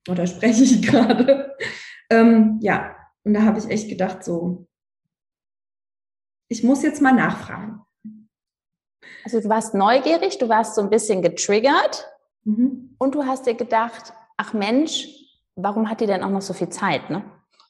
oder 0.08 0.28
spreche 0.28 0.64
ich 0.64 0.82
gerade. 0.88 1.56
ähm, 2.10 2.60
ja, 2.62 2.96
und 3.24 3.34
da 3.34 3.42
habe 3.42 3.60
ich 3.60 3.70
echt 3.70 3.90
gedacht, 3.90 4.24
so, 4.24 4.68
ich 6.48 6.64
muss 6.64 6.84
jetzt 6.84 7.02
mal 7.02 7.14
nachfragen. 7.14 7.82
Also 9.24 9.40
du 9.40 9.50
warst 9.50 9.74
neugierig, 9.74 10.38
du 10.38 10.50
warst 10.50 10.76
so 10.76 10.82
ein 10.82 10.90
bisschen 10.90 11.22
getriggert 11.22 12.08
mhm. 12.44 12.96
und 12.98 13.16
du 13.16 13.26
hast 13.26 13.46
dir 13.46 13.56
gedacht, 13.56 14.14
ach 14.38 14.54
Mensch, 14.54 15.08
warum 15.56 15.90
hat 15.90 16.02
die 16.02 16.08
denn 16.08 16.24
auch 16.24 16.30
noch 16.30 16.42
so 16.42 16.54
viel 16.54 16.70
Zeit, 16.70 17.10
ne? 17.10 17.24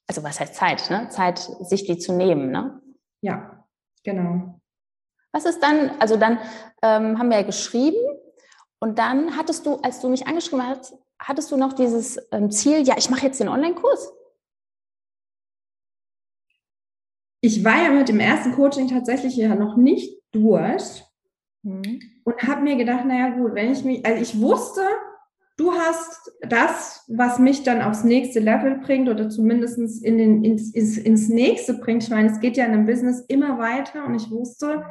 Also 0.08 0.24
was 0.24 0.40
heißt 0.40 0.56
Zeit, 0.56 0.90
ne? 0.90 1.08
Zeit, 1.10 1.40
sich 1.40 1.86
die 1.86 1.98
zu 1.98 2.14
nehmen, 2.14 2.52
ne? 2.52 2.82
Ja, 3.22 3.66
genau. 4.04 4.60
Was 5.32 5.46
ist 5.46 5.62
dann, 5.62 5.92
also 6.00 6.18
dann 6.18 6.40
ähm, 6.82 7.18
haben 7.18 7.30
wir 7.30 7.38
ja 7.38 7.44
geschrieben 7.44 8.02
und 8.80 8.98
dann 8.98 9.38
hattest 9.38 9.66
du, 9.66 9.76
als 9.78 10.02
du 10.02 10.10
mich 10.10 10.28
angeschrieben 10.28 10.66
hast, 10.66 10.94
hattest 11.20 11.52
du 11.52 11.58
noch 11.58 11.74
dieses 11.74 12.20
ähm, 12.32 12.52
Ziel, 12.52 12.82
ja, 12.82 12.96
ich 12.98 13.10
mache 13.10 13.26
jetzt 13.28 13.40
den 13.40 13.48
Online-Kurs? 13.48 14.12
Ich 17.42 17.64
war 17.64 17.84
ja 17.84 17.92
mit 17.92 18.10
dem 18.10 18.20
ersten 18.20 18.54
Coaching 18.54 18.88
tatsächlich 18.88 19.36
ja 19.36 19.56
noch 19.56 19.76
nicht 19.76 20.22
durch 20.32 21.04
mhm. 21.64 22.02
und 22.24 22.44
habe 22.44 22.62
mir 22.62 22.76
gedacht, 22.76 23.06
naja 23.06 23.30
gut, 23.30 23.56
wenn 23.56 23.72
ich 23.72 23.84
mich, 23.84 24.06
also 24.06 24.22
ich 24.22 24.40
wusste, 24.40 24.82
du 25.58 25.72
hast 25.74 26.32
das, 26.42 27.06
was 27.08 27.40
mich 27.40 27.64
dann 27.64 27.82
aufs 27.82 28.04
nächste 28.04 28.40
Level 28.40 28.80
bringt 28.80 29.10
oder 29.10 29.30
zumindest 29.30 29.78
in 30.04 30.18
den, 30.18 30.44
ins, 30.44 30.74
ins, 30.74 30.98
ins 30.98 31.30
nächste 31.30 31.76
bringt. 31.76 32.04
Ich 32.04 32.10
meine, 32.10 32.32
es 32.32 32.40
geht 32.40 32.58
ja 32.58 32.66
in 32.66 32.74
einem 32.74 32.86
Business 32.86 33.22
immer 33.28 33.60
weiter 33.60 34.06
und 34.06 34.16
ich 34.16 34.30
wusste, 34.32 34.86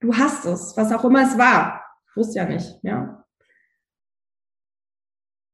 du 0.00 0.16
hast 0.16 0.44
es, 0.44 0.76
was 0.76 0.92
auch 0.92 1.04
immer 1.04 1.22
es 1.22 1.36
war. 1.36 1.84
Ich 2.08 2.16
wusste 2.16 2.38
ja 2.38 2.44
nicht, 2.44 2.78
ja. 2.82 3.24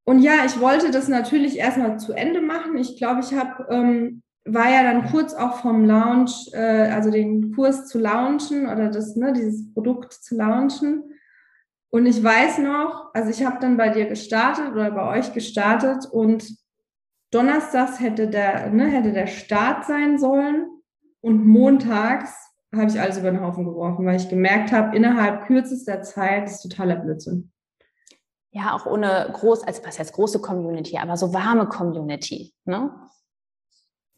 Und 0.05 0.21
ja, 0.21 0.45
ich 0.47 0.61
wollte 0.61 0.93
das 0.93 1.09
natürlich 1.09 1.59
erstmal 1.59 1.99
zu 1.99 2.12
Ende 2.12 2.40
machen. 2.40 2.76
Ich 2.76 2.97
glaube, 2.97 3.21
ich 3.21 3.35
habe, 3.35 3.66
ähm, 3.71 4.23
war 4.47 4.71
ja 4.71 4.83
dann 4.83 5.11
kurz 5.11 5.35
auch 5.35 5.59
vom 5.59 5.85
Launch, 5.85 6.50
äh, 6.53 6.91
also 6.91 7.11
den 7.11 7.53
Kurs 7.55 7.87
zu 7.87 7.99
launchen 7.99 8.69
oder 8.69 8.91
das, 8.91 9.17
ne, 9.17 9.33
dieses 9.33 9.73
Produkt 9.73 10.12
zu 10.12 10.37
launchen. 10.37 11.05
Und 11.91 12.07
ich 12.07 12.23
weiß 12.23 12.59
noch, 12.59 13.11
also 13.15 13.31
ich 13.31 13.45
habe 13.45 13.59
dann 13.61 13.76
bei 13.76 13.88
dir 13.88 14.07
gestartet 14.07 14.73
oder 14.73 14.91
bei 14.91 15.19
euch 15.19 15.33
gestartet 15.33 16.07
und 16.11 16.47
donnerstags 17.31 18.00
hätte 18.00 18.29
der, 18.29 18.71
ne, 18.71 18.87
hätte 18.87 19.12
der 19.12 19.26
Start 19.26 19.85
sein 19.85 20.19
sollen 20.19 20.67
und 21.21 21.47
montags 21.47 22.35
habe 22.75 22.91
ich 22.91 23.00
alles 23.00 23.19
über 23.19 23.31
den 23.31 23.41
Haufen 23.41 23.65
geworfen, 23.65 24.05
weil 24.05 24.17
ich 24.17 24.29
gemerkt 24.29 24.73
habe, 24.73 24.97
innerhalb 24.97 25.47
kürzester 25.47 26.03
Zeit 26.03 26.47
ist 26.47 26.62
totaler 26.62 26.97
Blödsinn 26.97 27.53
ja 28.57 28.75
auch 28.75 28.87
ohne 28.87 29.29
groß, 29.33 29.65
also 29.65 29.83
was 29.85 29.99
heißt 29.99 30.15
große 30.15 30.41
Community, 30.41 30.97
aber 30.97 31.17
so 31.17 31.35
warme 31.35 31.67
Community, 31.67 32.55
ne? 32.65 32.91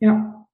Ja. 0.00 0.46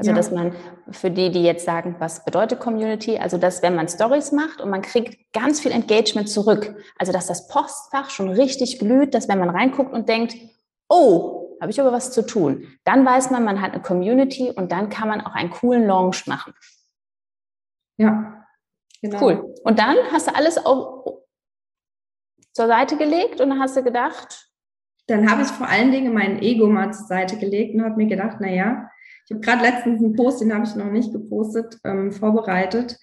Also, 0.00 0.12
ja. 0.12 0.16
dass 0.16 0.30
man 0.30 0.54
für 0.90 1.10
die, 1.10 1.30
die 1.30 1.42
jetzt 1.42 1.66
sagen, 1.66 1.96
was 1.98 2.24
bedeutet 2.24 2.58
Community, 2.58 3.18
also 3.18 3.36
dass 3.36 3.62
wenn 3.62 3.74
man 3.74 3.86
Stories 3.86 4.32
macht 4.32 4.62
und 4.62 4.70
man 4.70 4.80
kriegt 4.80 5.30
ganz 5.34 5.60
viel 5.60 5.72
Engagement 5.72 6.30
zurück, 6.30 6.74
also 6.98 7.12
dass 7.12 7.26
das 7.26 7.48
Postfach 7.48 8.08
schon 8.08 8.30
richtig 8.30 8.78
glüht, 8.78 9.12
dass 9.12 9.28
wenn 9.28 9.38
man 9.38 9.50
reinguckt 9.50 9.92
und 9.92 10.08
denkt, 10.08 10.36
oh, 10.88 11.58
habe 11.60 11.70
ich 11.70 11.78
aber 11.78 11.92
was 11.92 12.12
zu 12.12 12.24
tun, 12.24 12.66
dann 12.84 13.04
weiß 13.04 13.30
man, 13.30 13.44
man 13.44 13.60
hat 13.60 13.74
eine 13.74 13.82
Community 13.82 14.50
und 14.50 14.72
dann 14.72 14.88
kann 14.88 15.08
man 15.08 15.20
auch 15.20 15.34
einen 15.34 15.50
coolen 15.50 15.86
Launch 15.86 16.26
machen. 16.26 16.54
Ja, 17.98 18.46
genau. 19.02 19.20
Cool. 19.22 19.54
Und 19.64 19.78
dann 19.78 19.96
hast 20.10 20.28
du 20.28 20.34
alles 20.34 20.64
auf, 20.64 21.20
zur 22.54 22.66
Seite 22.68 22.96
gelegt 22.96 23.42
und 23.42 23.50
dann 23.50 23.60
hast 23.60 23.76
du 23.76 23.82
gedacht? 23.82 24.49
Dann 25.10 25.30
habe 25.30 25.42
ich 25.42 25.48
vor 25.48 25.68
allen 25.68 25.90
Dingen 25.90 26.14
mein 26.14 26.40
Ego 26.40 26.68
mal 26.68 26.92
zur 26.92 27.06
Seite 27.06 27.36
gelegt 27.36 27.74
und 27.74 27.82
habe 27.82 27.96
mir 27.96 28.06
gedacht, 28.06 28.40
naja, 28.40 28.88
ich 29.24 29.32
habe 29.32 29.40
gerade 29.40 29.62
letztens 29.62 30.02
einen 30.02 30.14
Post, 30.14 30.40
den 30.40 30.54
habe 30.54 30.64
ich 30.64 30.76
noch 30.76 30.90
nicht 30.90 31.12
gepostet, 31.12 31.78
ähm, 31.84 32.12
vorbereitet, 32.12 32.96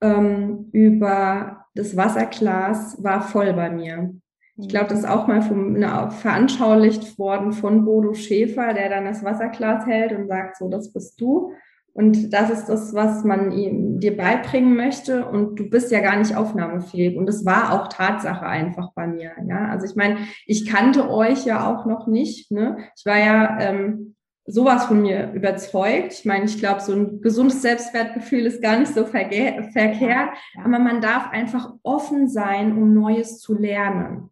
ähm, 0.00 0.68
über 0.72 1.66
das 1.74 1.96
Wasserglas 1.96 3.02
war 3.02 3.22
voll 3.22 3.52
bei 3.52 3.70
mir. 3.70 4.14
Ich 4.56 4.68
glaube, 4.68 4.88
das 4.88 5.00
ist 5.00 5.08
auch 5.08 5.26
mal 5.26 5.42
vom, 5.42 5.72
ne, 5.72 6.10
veranschaulicht 6.10 7.18
worden 7.18 7.52
von 7.52 7.84
Bodo 7.84 8.14
Schäfer, 8.14 8.74
der 8.74 8.88
dann 8.88 9.04
das 9.04 9.22
Wasserglas 9.22 9.86
hält 9.86 10.12
und 10.12 10.26
sagt, 10.26 10.56
so, 10.56 10.68
das 10.68 10.92
bist 10.92 11.20
du. 11.20 11.52
Und 11.98 12.30
das 12.32 12.48
ist 12.48 12.66
das, 12.66 12.94
was 12.94 13.24
man 13.24 13.50
ihm, 13.50 13.98
dir 13.98 14.16
beibringen 14.16 14.76
möchte. 14.76 15.26
Und 15.26 15.56
du 15.58 15.68
bist 15.68 15.90
ja 15.90 15.98
gar 15.98 16.14
nicht 16.14 16.36
aufnahmefähig. 16.36 17.16
Und 17.16 17.26
das 17.26 17.44
war 17.44 17.72
auch 17.72 17.88
Tatsache 17.88 18.46
einfach 18.46 18.92
bei 18.94 19.08
mir. 19.08 19.32
Ja, 19.48 19.66
also 19.66 19.84
ich 19.84 19.96
meine, 19.96 20.18
ich 20.46 20.64
kannte 20.64 21.10
euch 21.10 21.44
ja 21.44 21.68
auch 21.68 21.86
noch 21.86 22.06
nicht. 22.06 22.52
Ne? 22.52 22.76
Ich 22.96 23.04
war 23.04 23.18
ja 23.18 23.58
ähm, 23.58 24.14
sowas 24.46 24.84
von 24.84 25.02
mir 25.02 25.32
überzeugt. 25.32 26.12
Ich 26.12 26.24
meine, 26.24 26.44
ich 26.44 26.60
glaube, 26.60 26.82
so 26.82 26.92
ein 26.92 27.20
gesundes 27.20 27.62
Selbstwertgefühl 27.62 28.46
ist 28.46 28.62
gar 28.62 28.78
nicht 28.78 28.94
so 28.94 29.04
verkehrt. 29.04 30.28
Aber 30.56 30.78
man 30.78 31.00
darf 31.00 31.32
einfach 31.32 31.74
offen 31.82 32.28
sein, 32.28 32.78
um 32.78 32.94
Neues 32.94 33.40
zu 33.40 33.58
lernen. 33.58 34.30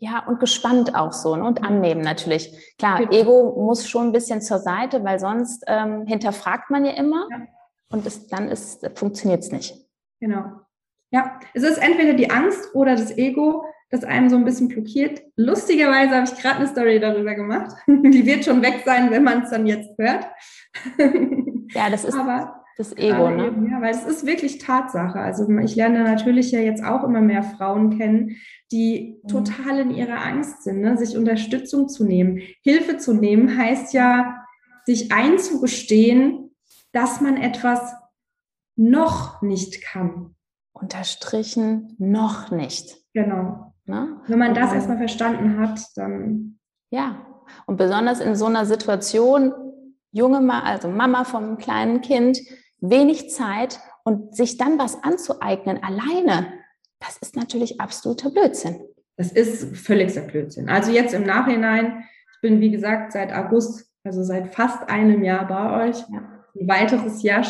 Ja, 0.00 0.24
und 0.26 0.38
gespannt 0.38 0.94
auch 0.94 1.12
so 1.12 1.34
ne? 1.34 1.44
und 1.44 1.64
annehmen 1.64 2.02
natürlich. 2.02 2.76
Klar, 2.78 2.98
genau. 2.98 3.12
Ego 3.12 3.64
muss 3.64 3.88
schon 3.88 4.06
ein 4.06 4.12
bisschen 4.12 4.40
zur 4.40 4.58
Seite, 4.58 5.02
weil 5.02 5.18
sonst 5.18 5.64
ähm, 5.66 6.06
hinterfragt 6.06 6.70
man 6.70 6.84
ja 6.84 6.92
immer 6.92 7.26
ja. 7.30 7.46
und 7.90 8.06
es, 8.06 8.28
dann 8.28 8.54
funktioniert 8.94 9.42
es 9.42 9.50
nicht. 9.50 9.74
Genau. 10.20 10.44
Ja, 11.10 11.40
es 11.54 11.62
ist 11.62 11.78
entweder 11.78 12.12
die 12.12 12.30
Angst 12.30 12.74
oder 12.74 12.94
das 12.94 13.16
Ego, 13.16 13.64
das 13.90 14.04
einem 14.04 14.28
so 14.28 14.36
ein 14.36 14.44
bisschen 14.44 14.68
blockiert. 14.68 15.22
Lustigerweise 15.36 16.14
habe 16.14 16.26
ich 16.26 16.40
gerade 16.40 16.56
eine 16.56 16.68
Story 16.68 17.00
darüber 17.00 17.34
gemacht. 17.34 17.74
Die 17.86 18.26
wird 18.26 18.44
schon 18.44 18.62
weg 18.62 18.82
sein, 18.84 19.10
wenn 19.10 19.24
man 19.24 19.42
es 19.42 19.50
dann 19.50 19.66
jetzt 19.66 19.90
hört. 19.98 20.26
Ja, 21.74 21.90
das 21.90 22.04
ist 22.04 22.16
Aber 22.16 22.57
das 22.78 22.96
Ego, 22.96 23.28
ne? 23.30 23.52
Ja, 23.70 23.82
weil 23.82 23.90
es 23.90 24.04
ist 24.04 24.24
wirklich 24.24 24.58
Tatsache. 24.58 25.18
Also 25.18 25.48
ich 25.58 25.74
lerne 25.74 26.04
natürlich 26.04 26.52
ja 26.52 26.60
jetzt 26.60 26.84
auch 26.84 27.02
immer 27.02 27.20
mehr 27.20 27.42
Frauen 27.42 27.98
kennen, 27.98 28.36
die 28.70 29.20
mhm. 29.24 29.28
total 29.28 29.80
in 29.80 29.90
ihrer 29.90 30.24
Angst 30.24 30.62
sind, 30.62 30.80
ne? 30.80 30.96
sich 30.96 31.16
Unterstützung 31.16 31.88
zu 31.88 32.04
nehmen. 32.04 32.40
Hilfe 32.62 32.98
zu 32.98 33.14
nehmen 33.14 33.58
heißt 33.58 33.92
ja, 33.94 34.44
sich 34.86 35.10
einzugestehen, 35.10 36.54
dass 36.92 37.20
man 37.20 37.36
etwas 37.36 37.94
noch 38.76 39.42
nicht 39.42 39.82
kann. 39.82 40.36
Unterstrichen 40.72 41.96
noch 41.98 42.52
nicht. 42.52 42.96
Genau. 43.12 43.74
Ne? 43.86 44.20
Wenn 44.28 44.38
man 44.38 44.54
das 44.54 44.72
erstmal 44.72 44.98
verstanden 44.98 45.58
hat, 45.58 45.80
dann. 45.96 46.60
Ja, 46.90 47.26
und 47.66 47.76
besonders 47.76 48.20
in 48.20 48.36
so 48.36 48.46
einer 48.46 48.66
Situation, 48.66 49.52
junge 50.12 50.40
Ma 50.40 50.60
also 50.60 50.88
Mama 50.88 51.24
vom 51.24 51.58
kleinen 51.58 52.02
Kind, 52.02 52.38
wenig 52.80 53.30
Zeit 53.30 53.80
und 54.04 54.34
sich 54.34 54.56
dann 54.56 54.78
was 54.78 55.02
anzueignen 55.02 55.82
alleine, 55.82 56.52
das 57.00 57.18
ist 57.18 57.36
natürlich 57.36 57.80
absoluter 57.80 58.30
Blödsinn. 58.30 58.80
Das 59.16 59.32
ist 59.32 59.76
völligster 59.76 60.22
Blödsinn. 60.22 60.68
Also 60.68 60.92
jetzt 60.92 61.12
im 61.12 61.24
Nachhinein, 61.24 62.04
ich 62.34 62.40
bin 62.40 62.60
wie 62.60 62.70
gesagt 62.70 63.12
seit 63.12 63.32
August, 63.32 63.90
also 64.04 64.22
seit 64.22 64.54
fast 64.54 64.88
einem 64.88 65.24
Jahr 65.24 65.46
bei 65.46 65.88
euch. 65.88 66.04
Ein 66.08 66.68
weiteres 66.68 67.22
Jahr 67.22 67.42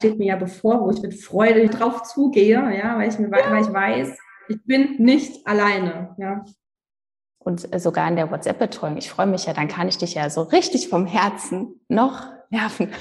steht 0.00 0.18
mir 0.18 0.26
ja 0.26 0.36
bevor, 0.36 0.84
wo 0.84 0.90
ich 0.90 1.02
mit 1.02 1.14
Freude 1.14 1.68
drauf 1.68 2.02
zugehe, 2.02 2.54
ja, 2.76 2.98
weil 2.98 3.08
ich, 3.08 3.18
mir, 3.18 3.30
weil 3.30 3.62
ich 3.62 3.72
weiß, 3.72 4.18
ich 4.48 4.64
bin 4.64 4.96
nicht 4.96 5.46
alleine, 5.46 6.14
ja. 6.18 6.44
Und 7.42 7.72
äh, 7.72 7.80
sogar 7.80 8.06
in 8.08 8.16
der 8.16 8.30
WhatsApp-Betreuung, 8.30 8.98
ich 8.98 9.10
freue 9.10 9.26
mich 9.26 9.46
ja, 9.46 9.54
dann 9.54 9.66
kann 9.66 9.88
ich 9.88 9.98
dich 9.98 10.14
ja 10.14 10.28
so 10.28 10.42
richtig 10.42 10.88
vom 10.88 11.06
Herzen 11.06 11.80
noch 11.88 12.26
nerven. 12.50 12.92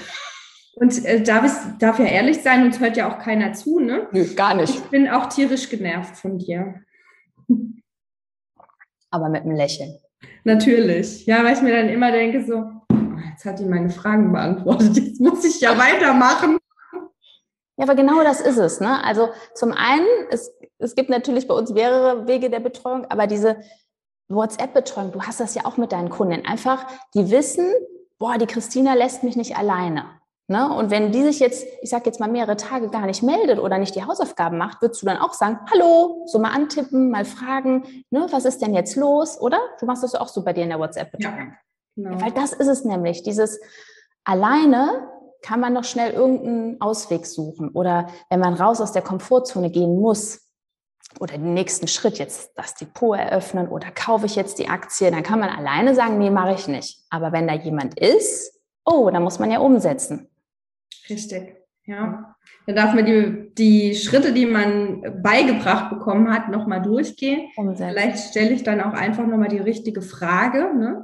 Und 0.76 1.06
äh, 1.06 1.22
darf, 1.22 1.46
ich, 1.46 1.78
darf 1.78 2.00
ja 2.00 2.06
ehrlich 2.06 2.42
sein, 2.42 2.66
uns 2.66 2.80
hört 2.80 2.96
ja 2.96 3.12
auch 3.12 3.20
keiner 3.20 3.54
zu, 3.54 3.80
ne? 3.80 4.08
Nö, 4.12 4.34
gar 4.34 4.54
nicht. 4.54 4.74
Ich 4.74 4.84
bin 4.84 5.10
auch 5.10 5.28
tierisch 5.28 5.70
genervt 5.70 6.16
von 6.16 6.38
dir. 6.38 6.76
Aber 9.12 9.28
mit 9.28 9.44
einem 9.44 9.56
Lächeln. 9.56 10.00
Natürlich. 10.46 11.26
Ja, 11.26 11.44
weil 11.44 11.54
ich 11.54 11.62
mir 11.62 11.76
dann 11.76 11.90
immer 11.90 12.12
denke, 12.12 12.46
so, 12.46 12.56
oh, 12.56 12.96
jetzt 13.30 13.44
hat 13.44 13.60
die 13.60 13.66
meine 13.66 13.90
Fragen 13.90 14.32
beantwortet, 14.32 14.96
jetzt 14.96 15.20
muss 15.20 15.44
ich 15.44 15.60
ja 15.60 15.78
weitermachen. 15.78 16.58
Ja, 17.78 17.86
aber 17.86 17.96
genau 17.96 18.24
das 18.24 18.40
ist 18.40 18.58
es. 18.58 18.80
Ne? 18.80 19.04
Also 19.04 19.30
zum 19.56 19.74
einen, 19.74 20.08
es, 20.32 20.54
es 20.78 20.96
gibt 20.96 21.10
natürlich 21.10 21.48
bei 21.48 21.56
uns 21.56 21.72
mehrere 21.72 22.28
Wege 22.28 22.50
der 22.50 22.60
Betreuung, 22.60 23.06
aber 23.06 23.28
diese 23.28 23.58
WhatsApp-Betreuung, 24.30 25.12
du 25.12 25.22
hast 25.24 25.40
das 25.40 25.56
ja 25.56 25.66
auch 25.66 25.78
mit 25.78 25.92
deinen 25.92 26.10
Kunden. 26.10 26.46
Einfach, 26.46 26.86
die 27.14 27.32
wissen, 27.32 27.72
boah, 28.20 28.38
die 28.38 28.46
Christina 28.46 28.94
lässt 28.94 29.24
mich 29.24 29.36
nicht 29.36 29.58
alleine. 29.58 30.06
Ne? 30.48 30.74
Und 30.74 30.90
wenn 30.90 31.12
die 31.12 31.24
sich 31.24 31.40
jetzt, 31.40 31.66
ich 31.82 31.90
sage 31.90 32.06
jetzt 32.06 32.20
mal 32.20 32.30
mehrere 32.30 32.58
Tage 32.58 32.90
gar 32.90 33.06
nicht 33.06 33.22
meldet 33.22 33.60
oder 33.60 33.78
nicht 33.78 33.96
die 33.96 34.04
Hausaufgaben 34.04 34.58
macht, 34.58 34.82
würdest 34.82 35.02
du 35.02 35.06
dann 35.06 35.18
auch 35.18 35.34
sagen, 35.34 35.60
hallo, 35.72 36.24
so 36.26 36.40
mal 36.40 36.52
antippen, 36.52 37.12
mal 37.12 37.26
fragen, 37.26 38.04
ne, 38.10 38.26
was 38.32 38.46
ist 38.46 38.60
denn 38.62 38.74
jetzt 38.74 38.96
los, 38.96 39.40
oder? 39.40 39.60
Du 39.80 39.86
machst 39.86 40.04
das 40.04 40.16
auch 40.16 40.28
so 40.28 40.44
bei 40.44 40.54
dir 40.54 40.64
in 40.64 40.70
der 40.70 40.80
WhatsApp-Betreuung. 40.80 41.38
Ja, 41.38 41.56
genau. 41.96 42.22
Weil 42.22 42.32
das 42.32 42.54
ist 42.54 42.68
es 42.68 42.84
nämlich, 42.84 43.22
dieses 43.22 43.60
alleine 44.24 45.08
kann 45.44 45.60
man 45.60 45.74
noch 45.74 45.84
schnell 45.84 46.14
irgendeinen 46.14 46.82
Ausweg 46.82 47.26
suchen. 47.26 47.70
Oder 47.70 48.08
wenn 48.30 48.40
man 48.40 48.56
raus 48.56 48.82
aus 48.82 48.92
der 48.92 49.04
Komfortzone 49.04 49.70
gehen 49.70 50.00
muss, 50.00 50.49
oder 51.20 51.38
den 51.38 51.54
nächsten 51.54 51.88
Schritt 51.88 52.20
jetzt 52.20 52.52
das 52.56 52.76
Depot 52.76 53.18
eröffnen 53.18 53.68
oder 53.68 53.92
kaufe 53.92 54.26
ich 54.26 54.36
jetzt 54.36 54.60
die 54.60 54.70
Aktie, 54.70 55.10
dann 55.10 55.24
kann 55.24 55.40
man 55.40 55.50
alleine 55.50 55.96
sagen, 55.96 56.18
nee, 56.20 56.30
mache 56.30 56.54
ich 56.54 56.68
nicht. 56.68 57.04
Aber 57.10 57.32
wenn 57.32 57.48
da 57.48 57.56
jemand 57.56 58.00
ist, 58.00 58.60
oh, 58.86 59.10
dann 59.12 59.24
muss 59.24 59.40
man 59.40 59.52
ja 59.52 59.60
umsetzen. 59.60 60.30
Richtig. 61.10 61.56
Ja. 61.86 62.36
Dann 62.68 62.76
darf 62.76 62.94
man 62.94 63.06
die, 63.06 63.52
die 63.56 63.96
Schritte, 63.96 64.32
die 64.32 64.46
man 64.46 65.22
beigebracht 65.24 65.90
bekommen 65.90 66.32
hat, 66.32 66.50
nochmal 66.50 66.82
durchgehen. 66.82 67.50
Umsetzen. 67.58 67.90
Vielleicht 67.90 68.30
stelle 68.30 68.52
ich 68.52 68.64
dann 68.64 68.82
auch 68.82 68.94
einfach 68.94 69.26
nochmal 69.26 69.50
die 69.50 69.58
richtige 69.58 70.04
Frage, 70.04 70.72
ne? 70.76 71.04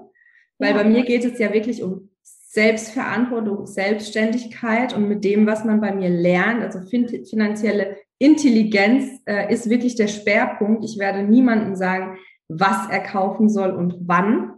Weil 0.59 0.75
ja. 0.75 0.83
bei 0.83 0.83
mir 0.85 1.03
geht 1.03 1.25
es 1.25 1.39
ja 1.39 1.51
wirklich 1.51 1.83
um 1.83 2.09
Selbstverantwortung, 2.21 3.65
Selbstständigkeit 3.65 4.93
und 4.93 5.09
mit 5.09 5.25
dem, 5.25 5.45
was 5.45 5.65
man 5.65 5.81
bei 5.81 5.93
mir 5.93 6.09
lernt, 6.09 6.63
also 6.63 6.79
finanzielle 6.79 7.97
Intelligenz 8.19 9.22
äh, 9.25 9.51
ist 9.53 9.69
wirklich 9.69 9.95
der 9.95 10.07
Schwerpunkt. 10.07 10.86
Ich 10.86 10.98
werde 10.98 11.24
niemandem 11.24 11.75
sagen, 11.75 12.17
was 12.48 12.89
er 12.89 13.01
kaufen 13.01 13.50
soll 13.50 13.72
und 13.72 13.95
wann, 14.01 14.53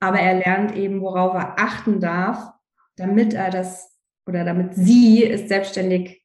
aber 0.00 0.20
er 0.20 0.34
lernt 0.34 0.76
eben, 0.76 1.00
worauf 1.00 1.34
er 1.34 1.58
achten 1.58 2.00
darf, 2.00 2.50
damit 2.96 3.34
er 3.34 3.50
das 3.50 3.96
oder 4.26 4.44
damit 4.44 4.74
sie 4.74 5.24
es 5.24 5.48
selbstständig 5.48 6.22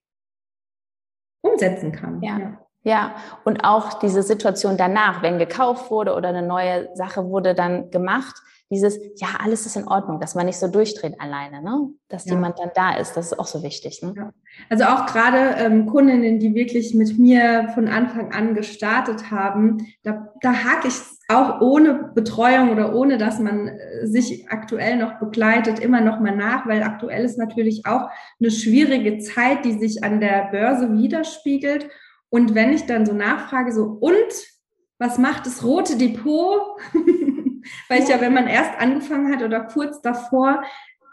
umsetzen 1.42 1.92
kann. 1.92 2.22
Ja. 2.22 2.40
ja. 2.40 2.60
Ja, 2.86 3.16
und 3.46 3.64
auch 3.64 3.94
diese 4.00 4.24
Situation 4.24 4.76
danach, 4.76 5.22
wenn 5.22 5.40
gekauft 5.40 5.90
wurde 5.90 6.16
oder 6.16 6.30
eine 6.30 6.46
neue 6.46 6.90
Sache 6.96 7.24
wurde 7.30 7.56
dann 7.56 7.92
gemacht, 7.92 8.36
dieses, 8.74 9.00
ja, 9.16 9.28
alles 9.44 9.66
ist 9.66 9.76
in 9.76 9.88
Ordnung, 9.88 10.20
dass 10.20 10.36
man 10.36 10.46
nicht 10.46 10.58
so 10.58 10.68
durchdreht 10.68 11.20
alleine, 11.20 11.62
ne? 11.62 11.90
dass 12.10 12.26
ja. 12.26 12.34
jemand 12.34 12.60
dann 12.60 12.72
da 12.76 12.98
ist, 12.98 13.16
das 13.16 13.28
ist 13.28 13.40
auch 13.40 13.48
so 13.48 13.64
wichtig. 13.64 14.02
Ne? 14.02 14.14
Ja. 14.18 14.34
Also 14.70 14.86
auch 14.86 15.06
gerade 15.06 15.56
ähm, 15.58 15.86
Kundinnen, 15.86 16.40
die 16.40 16.54
wirklich 16.56 16.94
mit 16.94 17.18
mir 17.18 17.70
von 17.74 17.88
Anfang 17.88 18.34
an 18.34 18.56
gestartet 18.56 19.32
haben, 19.32 19.88
da, 20.04 20.34
da 20.42 20.54
hake 20.54 20.88
ich 20.88 20.96
auch 21.30 21.62
ohne 21.62 22.12
Betreuung 22.14 22.72
oder 22.72 22.94
ohne, 22.96 23.18
dass 23.18 23.40
man 23.40 23.68
äh, 23.68 24.08
sich 24.08 24.50
aktuell 24.50 24.98
noch 24.98 25.20
begleitet, 25.20 25.80
immer 25.80 26.02
noch 26.02 26.20
mal 26.20 26.36
nach, 26.36 26.68
weil 26.68 26.84
aktuell 26.84 27.24
ist 27.24 27.38
natürlich 27.38 27.86
auch 27.86 28.10
eine 28.40 28.52
schwierige 28.52 29.20
Zeit, 29.20 29.66
die 29.66 29.74
sich 29.80 30.04
an 30.04 30.20
der 30.20 30.50
Börse 30.52 30.92
widerspiegelt. 30.92 31.88
Und 32.30 32.56
wenn 32.56 32.74
ich 32.74 32.86
dann 32.86 33.06
so 33.06 33.14
nachfrage, 33.14 33.72
so, 33.72 33.84
und 33.84 34.14
was 34.98 35.18
macht 35.18 35.46
das 35.46 35.64
rote 35.64 35.98
Depot? 35.98 36.60
Weil 37.90 38.04
ich 38.04 38.10
ja, 38.10 38.22
wenn 38.22 38.34
man 38.34 38.48
erst 38.48 38.80
angefangen 38.80 39.34
hat 39.34 39.44
oder 39.44 39.62
kurz 39.62 40.02
davor, 40.02 40.64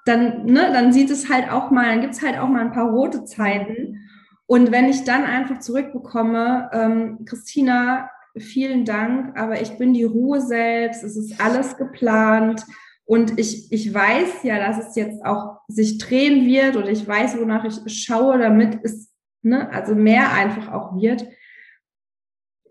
dann, 0.04 0.46
ne, 0.46 0.70
dann 0.72 0.92
sieht 0.92 1.10
es 1.10 1.28
halt 1.28 1.50
auch 1.50 1.70
mal, 1.70 1.86
dann 1.86 2.00
gibt 2.00 2.14
es 2.14 2.22
halt 2.22 2.38
auch 2.38 2.48
mal 2.48 2.62
ein 2.62 2.72
paar 2.72 2.90
rote 2.90 3.24
Zeiten. 3.24 4.08
Und 4.46 4.72
wenn 4.72 4.88
ich 4.88 5.04
dann 5.04 5.24
einfach 5.24 5.60
zurückbekomme, 5.60 6.70
ähm, 6.72 7.24
Christina, 7.24 8.10
vielen 8.36 8.84
Dank, 8.84 9.38
aber 9.38 9.60
ich 9.60 9.76
bin 9.78 9.92
die 9.92 10.04
Ruhe 10.04 10.40
selbst, 10.40 11.04
es 11.04 11.16
ist 11.16 11.40
alles 11.40 11.76
geplant. 11.76 12.64
Und 13.04 13.38
ich, 13.38 13.72
ich 13.72 13.92
weiß 13.92 14.42
ja, 14.44 14.58
dass 14.58 14.78
es 14.78 14.94
jetzt 14.94 15.24
auch 15.24 15.58
sich 15.68 15.98
drehen 15.98 16.46
wird 16.46 16.76
oder 16.76 16.88
ich 16.88 17.06
weiß, 17.06 17.38
wonach 17.38 17.64
ich 17.64 18.04
schaue, 18.04 18.38
damit 18.38 18.78
es 18.82 19.10
ne, 19.42 19.70
also 19.70 19.94
mehr 19.94 20.32
einfach 20.32 20.72
auch 20.72 20.96
wird. 20.96 21.26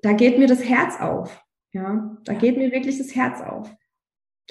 Da 0.02 0.14
geht 0.14 0.40
mir 0.40 0.48
das 0.48 0.64
Herz 0.64 1.00
auf. 1.00 1.44
Ja, 1.72 2.18
da 2.24 2.34
geht 2.34 2.58
mir 2.58 2.72
wirklich 2.72 2.98
das 2.98 3.16
Herz 3.16 3.42
auf. 3.42 3.70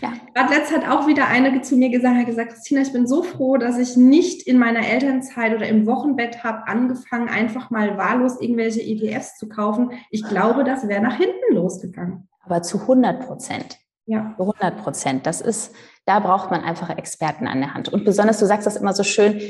Ja. 0.00 0.12
Gerade 0.34 0.54
letzt 0.54 0.72
hat 0.72 0.88
auch 0.88 1.06
wieder 1.06 1.26
eine 1.26 1.60
zu 1.62 1.76
mir 1.76 1.90
gesagt, 1.90 2.16
hat 2.16 2.26
gesagt, 2.26 2.52
Christina, 2.52 2.82
ich 2.82 2.92
bin 2.92 3.06
so 3.06 3.22
froh, 3.22 3.56
dass 3.56 3.78
ich 3.78 3.96
nicht 3.96 4.46
in 4.46 4.58
meiner 4.58 4.86
Elternzeit 4.86 5.54
oder 5.54 5.66
im 5.66 5.86
Wochenbett 5.86 6.44
habe 6.44 6.68
angefangen, 6.68 7.28
einfach 7.28 7.70
mal 7.70 7.96
wahllos 7.96 8.40
irgendwelche 8.40 8.80
ETFs 8.80 9.36
zu 9.38 9.48
kaufen. 9.48 9.92
Ich 10.10 10.22
glaube, 10.22 10.62
das 10.62 10.86
wäre 10.86 11.02
nach 11.02 11.16
hinten 11.16 11.54
losgegangen. 11.54 12.28
Aber 12.44 12.62
zu 12.62 12.80
100 12.80 13.26
Prozent. 13.26 13.78
Ja. 14.06 14.34
Zu 14.36 14.42
100 14.42 14.82
Prozent. 14.82 15.26
Das 15.26 15.40
ist, 15.40 15.74
da 16.06 16.20
braucht 16.20 16.50
man 16.50 16.62
einfach 16.62 16.90
Experten 16.96 17.48
an 17.48 17.60
der 17.60 17.74
Hand. 17.74 17.88
Und 17.88 18.04
besonders, 18.04 18.38
du 18.38 18.46
sagst 18.46 18.66
das 18.66 18.76
immer 18.76 18.92
so 18.92 19.02
schön, 19.02 19.40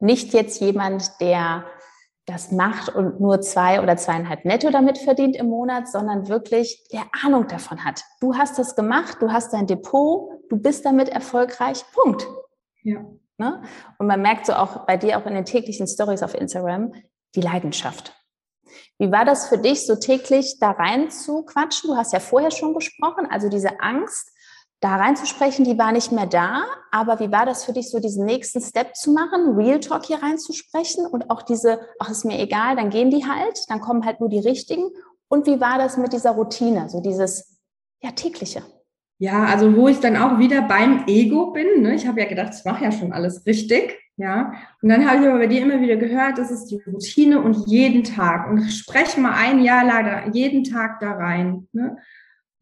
nicht 0.00 0.34
jetzt 0.34 0.60
jemand, 0.60 1.20
der 1.20 1.64
das 2.26 2.50
macht 2.50 2.88
und 2.88 3.20
nur 3.20 3.40
zwei 3.42 3.82
oder 3.82 3.96
zweieinhalb 3.96 4.44
netto 4.44 4.70
damit 4.70 4.98
verdient 4.98 5.36
im 5.36 5.48
Monat, 5.48 5.88
sondern 5.88 6.28
wirklich 6.28 6.86
der 6.90 7.04
Ahnung 7.22 7.48
davon 7.48 7.84
hat. 7.84 8.02
Du 8.20 8.34
hast 8.34 8.58
das 8.58 8.76
gemacht, 8.76 9.18
du 9.20 9.30
hast 9.30 9.52
dein 9.52 9.66
Depot, 9.66 10.30
du 10.48 10.56
bist 10.56 10.86
damit 10.86 11.10
erfolgreich, 11.10 11.84
Punkt. 11.92 12.26
Ja. 12.82 13.04
Ne? 13.36 13.62
Und 13.98 14.06
man 14.06 14.22
merkt 14.22 14.46
so 14.46 14.54
auch 14.54 14.86
bei 14.86 14.96
dir 14.96 15.18
auch 15.18 15.26
in 15.26 15.34
den 15.34 15.44
täglichen 15.44 15.86
Stories 15.86 16.22
auf 16.22 16.34
Instagram 16.34 16.92
die 17.34 17.40
Leidenschaft. 17.40 18.14
Wie 18.98 19.10
war 19.10 19.24
das 19.24 19.48
für 19.48 19.58
dich, 19.58 19.86
so 19.86 19.96
täglich 19.96 20.58
da 20.60 20.70
rein 20.70 21.10
zu 21.10 21.44
quatschen? 21.44 21.90
Du 21.90 21.96
hast 21.96 22.12
ja 22.12 22.20
vorher 22.20 22.50
schon 22.50 22.74
gesprochen, 22.74 23.26
also 23.28 23.48
diese 23.48 23.80
Angst, 23.80 24.30
da 24.80 24.96
reinzusprechen, 24.96 25.64
die 25.64 25.78
war 25.78 25.92
nicht 25.92 26.12
mehr 26.12 26.26
da. 26.26 26.64
Aber 26.90 27.20
wie 27.20 27.32
war 27.32 27.46
das 27.46 27.64
für 27.64 27.72
dich, 27.72 27.90
so 27.90 28.00
diesen 28.00 28.26
nächsten 28.26 28.60
Step 28.60 28.94
zu 28.94 29.12
machen, 29.12 29.56
Real 29.56 29.80
Talk 29.80 30.04
hier 30.04 30.22
reinzusprechen 30.22 31.06
und 31.06 31.30
auch 31.30 31.42
diese, 31.42 31.80
ach, 31.98 32.10
ist 32.10 32.24
mir 32.24 32.38
egal, 32.38 32.76
dann 32.76 32.90
gehen 32.90 33.10
die 33.10 33.26
halt, 33.26 33.58
dann 33.68 33.80
kommen 33.80 34.04
halt 34.04 34.20
nur 34.20 34.28
die 34.28 34.40
richtigen. 34.40 34.90
Und 35.28 35.46
wie 35.46 35.60
war 35.60 35.78
das 35.78 35.96
mit 35.96 36.12
dieser 36.12 36.32
Routine, 36.32 36.88
so 36.88 37.00
dieses, 37.00 37.58
ja, 38.02 38.10
tägliche? 38.10 38.62
Ja, 39.18 39.44
also 39.44 39.74
wo 39.76 39.88
ich 39.88 40.00
dann 40.00 40.16
auch 40.16 40.38
wieder 40.38 40.62
beim 40.62 41.04
Ego 41.06 41.52
bin. 41.52 41.82
Ne? 41.82 41.94
Ich 41.94 42.06
habe 42.06 42.20
ja 42.20 42.26
gedacht, 42.26 42.52
ich 42.56 42.64
mache 42.64 42.84
ja 42.84 42.92
schon 42.92 43.12
alles 43.12 43.46
richtig. 43.46 43.98
Ja, 44.16 44.52
und 44.80 44.90
dann 44.90 45.08
habe 45.08 45.22
ich 45.22 45.28
aber 45.28 45.38
bei 45.38 45.46
dir 45.48 45.62
immer 45.62 45.80
wieder 45.80 45.96
gehört, 45.96 46.38
das 46.38 46.52
ist 46.52 46.66
die 46.66 46.80
Routine 46.86 47.40
und 47.40 47.66
jeden 47.66 48.04
Tag. 48.04 48.48
Und 48.48 48.62
spreche 48.70 49.20
mal 49.20 49.32
ein 49.32 49.60
Jahr 49.60 49.84
lang 49.84 50.32
jeden 50.32 50.62
Tag 50.62 51.00
da 51.00 51.12
rein. 51.12 51.66
Ne? 51.72 51.96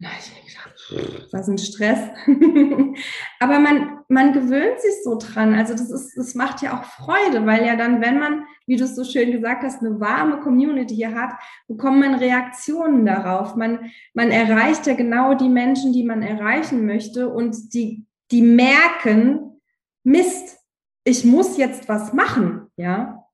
Habe 0.05 0.15
ich 0.19 0.53
gedacht, 0.53 1.33
was 1.33 1.49
ein 1.49 1.59
Stress. 1.59 1.99
Aber 3.41 3.59
man, 3.61 4.01
man 4.09 4.33
gewöhnt 4.33 4.81
sich 4.81 5.03
so 5.05 5.17
dran. 5.17 5.55
Also 5.55 5.75
das 5.75 5.91
ist, 5.91 6.17
das 6.17 6.35
macht 6.35 6.63
ja 6.63 6.79
auch 6.79 6.85
Freude, 6.85 7.47
weil 7.47 7.65
ja 7.65 7.77
dann, 7.77 8.01
wenn 8.01 8.19
man, 8.19 8.45
wie 8.67 8.77
du 8.77 8.85
es 8.85 8.97
so 8.97 9.05
schön 9.05 9.31
gesagt 9.31 9.63
hast, 9.63 9.81
eine 9.81 10.01
warme 10.01 10.41
Community 10.41 10.95
hier 10.95 11.15
hat, 11.15 11.35
bekommt 11.69 12.01
man 12.01 12.15
Reaktionen 12.15 13.07
darauf. 13.07 13.55
Man, 13.55 13.93
man 14.13 14.31
erreicht 14.31 14.87
ja 14.87 14.95
genau 14.95 15.35
die 15.35 15.49
Menschen, 15.49 15.93
die 15.93 16.05
man 16.05 16.23
erreichen 16.23 16.85
möchte 16.85 17.29
und 17.29 17.73
die, 17.75 18.07
die 18.31 18.43
merken, 18.43 19.61
Mist, 20.05 20.59
ich 21.05 21.25
muss 21.25 21.57
jetzt 21.57 21.89
was 21.89 22.13
machen, 22.13 22.71
ja. 22.77 23.25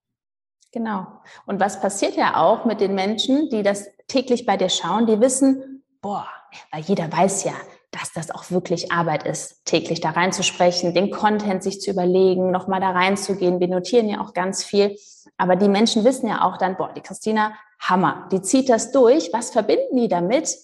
Genau. 0.72 1.06
Und 1.46 1.60
was 1.60 1.80
passiert 1.80 2.16
ja 2.16 2.36
auch 2.36 2.66
mit 2.66 2.80
den 2.80 2.94
Menschen, 2.94 3.48
die 3.48 3.62
das 3.62 3.88
täglich 4.06 4.44
bei 4.44 4.58
dir 4.58 4.68
schauen, 4.68 5.06
die 5.06 5.18
wissen, 5.18 5.82
boah, 6.02 6.28
weil 6.72 6.82
jeder 6.82 7.10
weiß 7.10 7.44
ja, 7.44 7.54
dass 7.90 8.12
das 8.12 8.30
auch 8.30 8.50
wirklich 8.50 8.92
Arbeit 8.92 9.24
ist, 9.24 9.64
täglich 9.64 10.00
da 10.00 10.10
reinzusprechen, 10.10 10.94
den 10.94 11.10
Content 11.10 11.62
sich 11.62 11.80
zu 11.80 11.90
überlegen, 11.90 12.50
nochmal 12.50 12.80
da 12.80 12.90
reinzugehen. 12.90 13.60
Wir 13.60 13.68
notieren 13.68 14.08
ja 14.08 14.20
auch 14.20 14.34
ganz 14.34 14.62
viel. 14.62 14.96
Aber 15.36 15.56
die 15.56 15.68
Menschen 15.68 16.04
wissen 16.04 16.28
ja 16.28 16.44
auch 16.44 16.58
dann, 16.58 16.76
boah, 16.76 16.92
die 16.94 17.00
Christina, 17.00 17.54
Hammer, 17.80 18.28
die 18.30 18.42
zieht 18.42 18.68
das 18.68 18.92
durch. 18.92 19.32
Was 19.32 19.50
verbinden 19.50 19.96
die 19.96 20.08
damit? 20.08 20.54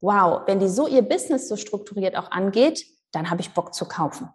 Wow, 0.00 0.42
wenn 0.46 0.60
die 0.60 0.68
so 0.68 0.86
ihr 0.86 1.02
Business 1.02 1.48
so 1.48 1.56
strukturiert 1.56 2.16
auch 2.16 2.30
angeht, 2.30 2.86
dann 3.12 3.30
habe 3.30 3.40
ich 3.42 3.52
Bock 3.52 3.74
zu 3.74 3.86
kaufen. 3.86 4.30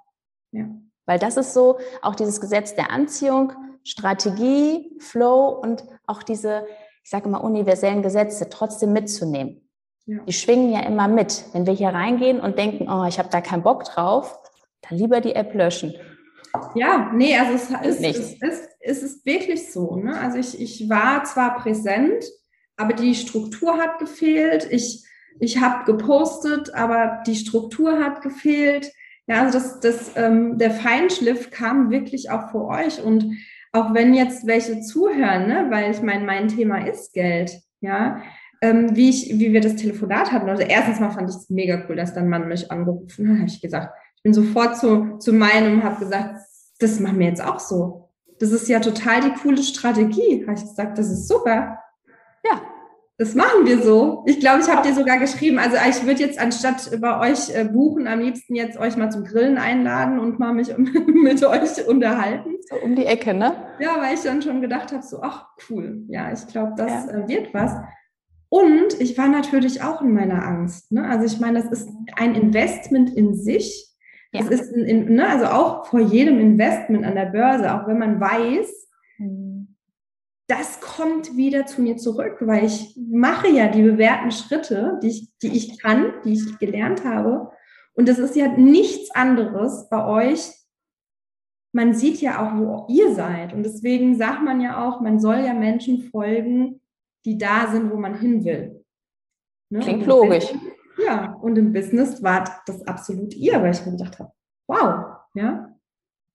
Ja. 0.51 0.65
Weil 1.05 1.19
das 1.19 1.37
ist 1.37 1.53
so 1.53 1.79
auch 2.01 2.15
dieses 2.15 2.41
Gesetz 2.41 2.75
der 2.75 2.91
Anziehung, 2.91 3.53
Strategie, 3.83 4.95
Flow 4.99 5.49
und 5.49 5.83
auch 6.05 6.23
diese, 6.23 6.65
ich 7.03 7.09
sage 7.09 7.25
immer, 7.25 7.43
universellen 7.43 8.01
Gesetze 8.01 8.49
trotzdem 8.49 8.93
mitzunehmen. 8.93 9.64
Ja. 10.05 10.19
Die 10.27 10.33
schwingen 10.33 10.71
ja 10.71 10.81
immer 10.81 11.07
mit. 11.07 11.45
Wenn 11.53 11.65
wir 11.65 11.73
hier 11.73 11.89
reingehen 11.89 12.39
und 12.39 12.57
denken, 12.57 12.87
oh, 12.89 13.05
ich 13.07 13.17
habe 13.17 13.29
da 13.29 13.41
keinen 13.41 13.63
Bock 13.63 13.85
drauf, 13.85 14.39
dann 14.81 14.97
lieber 14.97 15.19
die 15.21 15.33
App 15.35 15.53
löschen. 15.53 15.95
Ja, 16.75 17.11
nee, 17.13 17.37
also 17.37 17.53
es 17.53 17.69
ist, 17.69 18.01
es 18.01 18.33
ist, 18.41 18.69
es 18.79 19.03
ist 19.03 19.25
wirklich 19.25 19.71
so. 19.71 19.95
Ne? 19.95 20.17
Also 20.17 20.37
ich, 20.37 20.59
ich 20.61 20.89
war 20.89 21.23
zwar 21.23 21.57
präsent, 21.57 22.23
aber 22.77 22.93
die 22.93 23.15
Struktur 23.15 23.77
hat 23.77 23.99
gefehlt. 23.99 24.67
Ich, 24.71 25.03
ich 25.39 25.59
habe 25.59 25.85
gepostet, 25.85 26.73
aber 26.73 27.23
die 27.25 27.35
Struktur 27.35 27.99
hat 27.99 28.21
gefehlt. 28.21 28.91
Ja, 29.27 29.41
also 29.41 29.57
das, 29.57 29.79
das, 29.79 30.11
ähm, 30.15 30.57
der 30.57 30.71
Feinschliff 30.71 31.49
kam 31.49 31.89
wirklich 31.89 32.29
auch 32.29 32.51
vor 32.51 32.67
euch. 32.67 33.01
Und 33.01 33.37
auch 33.71 33.93
wenn 33.93 34.13
jetzt 34.13 34.45
welche 34.45 34.81
zuhören, 34.81 35.47
ne, 35.47 35.67
weil 35.69 35.91
ich 35.91 36.01
meine, 36.01 36.25
mein 36.25 36.47
Thema 36.47 36.87
ist 36.87 37.13
Geld, 37.13 37.59
ja, 37.81 38.21
ähm, 38.61 38.95
wie, 38.95 39.09
ich, 39.09 39.39
wie 39.39 39.53
wir 39.53 39.61
das 39.61 39.75
Telefonat 39.75 40.31
hatten. 40.31 40.49
Also 40.49 40.63
erstens 40.63 40.99
mal 40.99 41.11
fand 41.11 41.29
ich 41.29 41.35
es 41.35 41.49
mega 41.49 41.83
cool, 41.87 41.95
dass 41.95 42.13
dann 42.13 42.29
Mann 42.29 42.47
mich 42.47 42.71
angerufen 42.71 43.29
hat. 43.29 43.37
habe 43.37 43.49
ich 43.49 43.61
gesagt, 43.61 43.93
ich 44.15 44.23
bin 44.23 44.33
sofort 44.33 44.77
zu, 44.77 45.17
zu 45.19 45.33
meinem 45.33 45.75
und 45.75 45.83
habe 45.83 46.03
gesagt, 46.03 46.35
das 46.79 46.99
machen 46.99 47.19
wir 47.19 47.27
jetzt 47.27 47.43
auch 47.43 47.59
so. 47.59 48.09
Das 48.39 48.51
ist 48.51 48.67
ja 48.67 48.79
total 48.79 49.21
die 49.21 49.33
coole 49.41 49.63
Strategie. 49.63 50.43
Habe 50.45 50.57
ich 50.57 50.63
gesagt, 50.63 50.97
das 50.97 51.09
ist 51.09 51.27
super. 51.27 51.79
Ja, 52.43 52.61
das 53.17 53.33
machen 53.33 53.65
wir 53.65 53.81
so. 53.81 54.23
Ich 54.25 54.41
glaube, 54.41 54.59
ich 54.61 54.69
habe 54.69 54.85
dir 54.85 54.93
sogar 54.93 55.17
geschrieben, 55.19 55.57
also 55.57 55.77
ich 55.89 56.05
würde 56.05 56.19
jetzt 56.19 56.37
anstatt 56.37 56.91
bei 56.99 57.31
euch 57.31 57.55
äh, 57.55 57.63
buchen, 57.63 58.07
am 58.07 58.19
liebsten 58.19 58.55
jetzt 58.55 58.77
euch 58.77 58.97
mal 58.97 59.09
zum 59.09 59.23
Grillen 59.23 59.57
einladen 59.57 60.19
und 60.19 60.37
mal 60.37 60.53
mich 60.53 60.75
mit 60.77 61.41
euch 61.45 61.87
unterhalten. 61.87 62.57
So 62.69 62.75
um 62.83 62.93
die 62.93 63.05
Ecke, 63.05 63.33
ne? 63.33 63.53
Ja, 63.79 64.01
weil 64.01 64.15
ich 64.15 64.21
dann 64.21 64.41
schon 64.41 64.59
gedacht 64.59 64.91
habe, 64.91 65.01
so, 65.01 65.21
ach 65.21 65.47
cool, 65.69 66.03
ja, 66.09 66.33
ich 66.33 66.45
glaube, 66.47 66.73
das 66.75 67.05
ja. 67.05 67.11
Äh, 67.11 67.27
wird 67.29 67.53
was. 67.53 67.71
Und 68.55 69.01
ich 69.01 69.17
war 69.17 69.27
natürlich 69.27 69.83
auch 69.83 70.01
in 70.01 70.13
meiner 70.13 70.47
Angst. 70.47 70.89
Ne? 70.89 71.05
Also 71.05 71.25
ich 71.25 71.41
meine, 71.41 71.61
das 71.61 71.73
ist 71.73 71.89
ein 72.15 72.35
Investment 72.35 73.09
in 73.13 73.35
sich. 73.35 73.85
Ja. 74.31 74.39
Das 74.39 74.49
ist 74.49 74.73
ein, 74.73 75.13
ne? 75.13 75.27
also 75.27 75.47
auch 75.47 75.87
vor 75.87 75.99
jedem 75.99 76.39
Investment 76.39 77.03
an 77.03 77.15
der 77.15 77.25
Börse, 77.25 77.73
auch 77.73 77.85
wenn 77.85 77.99
man 77.99 78.21
weiß, 78.21 78.87
mhm. 79.17 79.75
das 80.47 80.79
kommt 80.79 81.35
wieder 81.35 81.65
zu 81.65 81.81
mir 81.81 81.97
zurück, 81.97 82.37
weil 82.39 82.63
ich 82.63 82.97
mache 83.11 83.49
ja 83.49 83.67
die 83.67 83.81
bewährten 83.81 84.31
Schritte, 84.31 85.01
die 85.03 85.09
ich, 85.09 85.37
die 85.43 85.53
ich 85.53 85.81
kann, 85.81 86.13
die 86.23 86.35
ich 86.35 86.57
gelernt 86.57 87.03
habe. 87.03 87.51
Und 87.93 88.07
das 88.07 88.19
ist 88.19 88.37
ja 88.37 88.47
nichts 88.47 89.11
anderes 89.11 89.89
bei 89.89 90.05
euch. 90.05 90.49
Man 91.73 91.93
sieht 91.93 92.21
ja 92.21 92.41
auch, 92.41 92.57
wo 92.57 92.85
ihr 92.87 93.13
seid. 93.15 93.51
Und 93.51 93.63
deswegen 93.63 94.15
sagt 94.15 94.43
man 94.43 94.61
ja 94.61 94.87
auch, 94.87 95.01
man 95.01 95.19
soll 95.19 95.39
ja 95.39 95.53
Menschen 95.53 96.03
folgen, 96.03 96.79
die 97.25 97.38
da 97.38 97.67
sind, 97.71 97.91
wo 97.91 97.97
man 97.97 98.19
hin 98.19 98.45
will. 98.45 98.85
Ne? 99.69 99.79
Klingt 99.79 100.05
logisch. 100.05 100.53
Ja, 100.97 101.33
und 101.41 101.57
im 101.57 101.73
Business 101.73 102.23
war 102.23 102.61
das 102.65 102.88
absolut 102.88 103.33
ihr, 103.33 103.61
weil 103.61 103.71
ich 103.71 103.85
mir 103.85 103.97
gedacht 103.97 104.19
habe, 104.19 104.31
wow, 104.67 105.17
ja. 105.33 105.75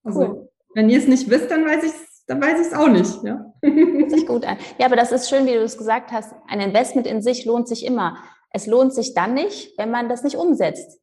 Also, 0.05 0.21
cool. 0.21 0.51
wenn 0.75 0.91
ihr 0.91 0.99
es 0.99 1.09
nicht 1.09 1.31
wisst, 1.31 1.51
dann 1.51 1.65
weiß 1.65 1.85
ich 1.85 1.93
es 1.93 2.11
dann 2.31 2.41
weiß 2.41 2.61
ich 2.61 2.67
es 2.69 2.75
auch 2.75 2.87
nicht. 2.87 3.25
Ja. 3.25 3.53
Hört 3.61 4.11
sich 4.13 4.25
gut 4.25 4.45
an. 4.45 4.57
Ja, 4.79 4.87
aber 4.87 4.95
das 4.95 5.11
ist 5.11 5.29
schön, 5.29 5.47
wie 5.47 5.55
du 5.55 5.65
es 5.65 5.77
gesagt 5.77 6.13
hast. 6.13 6.33
Ein 6.47 6.61
Investment 6.61 7.09
in 7.09 7.23
sich 7.23 7.45
lohnt 7.45 7.67
sich 7.67 7.85
immer. 7.85 8.19
Es 8.53 8.69
lohnt 8.69 8.95
sich 8.95 9.15
dann 9.15 9.35
nicht, 9.35 9.77
wenn 9.79 9.91
man 9.91 10.09
das 10.09 10.23
nicht 10.23 10.37
umsetzt. 10.37 11.01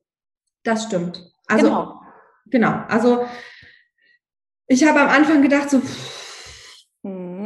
Das 0.63 0.85
stimmt. 0.85 1.21
Also, 1.47 1.65
genau. 1.65 2.01
Genau. 2.45 2.71
Also, 2.87 3.25
ich 4.67 4.87
habe 4.87 5.01
am 5.01 5.09
Anfang 5.09 5.41
gedacht, 5.41 5.69
so, 5.69 5.81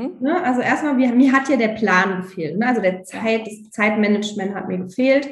mhm. 0.02 0.18
ne, 0.20 0.44
also 0.44 0.62
erstmal, 0.62 0.94
mir, 0.94 1.14
mir 1.14 1.32
hat 1.32 1.50
ja 1.50 1.58
der 1.58 1.70
Plan 1.70 2.22
gefehlt. 2.22 2.58
Ne? 2.58 2.68
Also, 2.68 2.82
der 2.82 3.04
Zeit, 3.04 3.46
das 3.46 3.72
Zeitmanagement 3.72 4.56
hat 4.56 4.68
mir 4.68 4.78
gefehlt. 4.78 5.30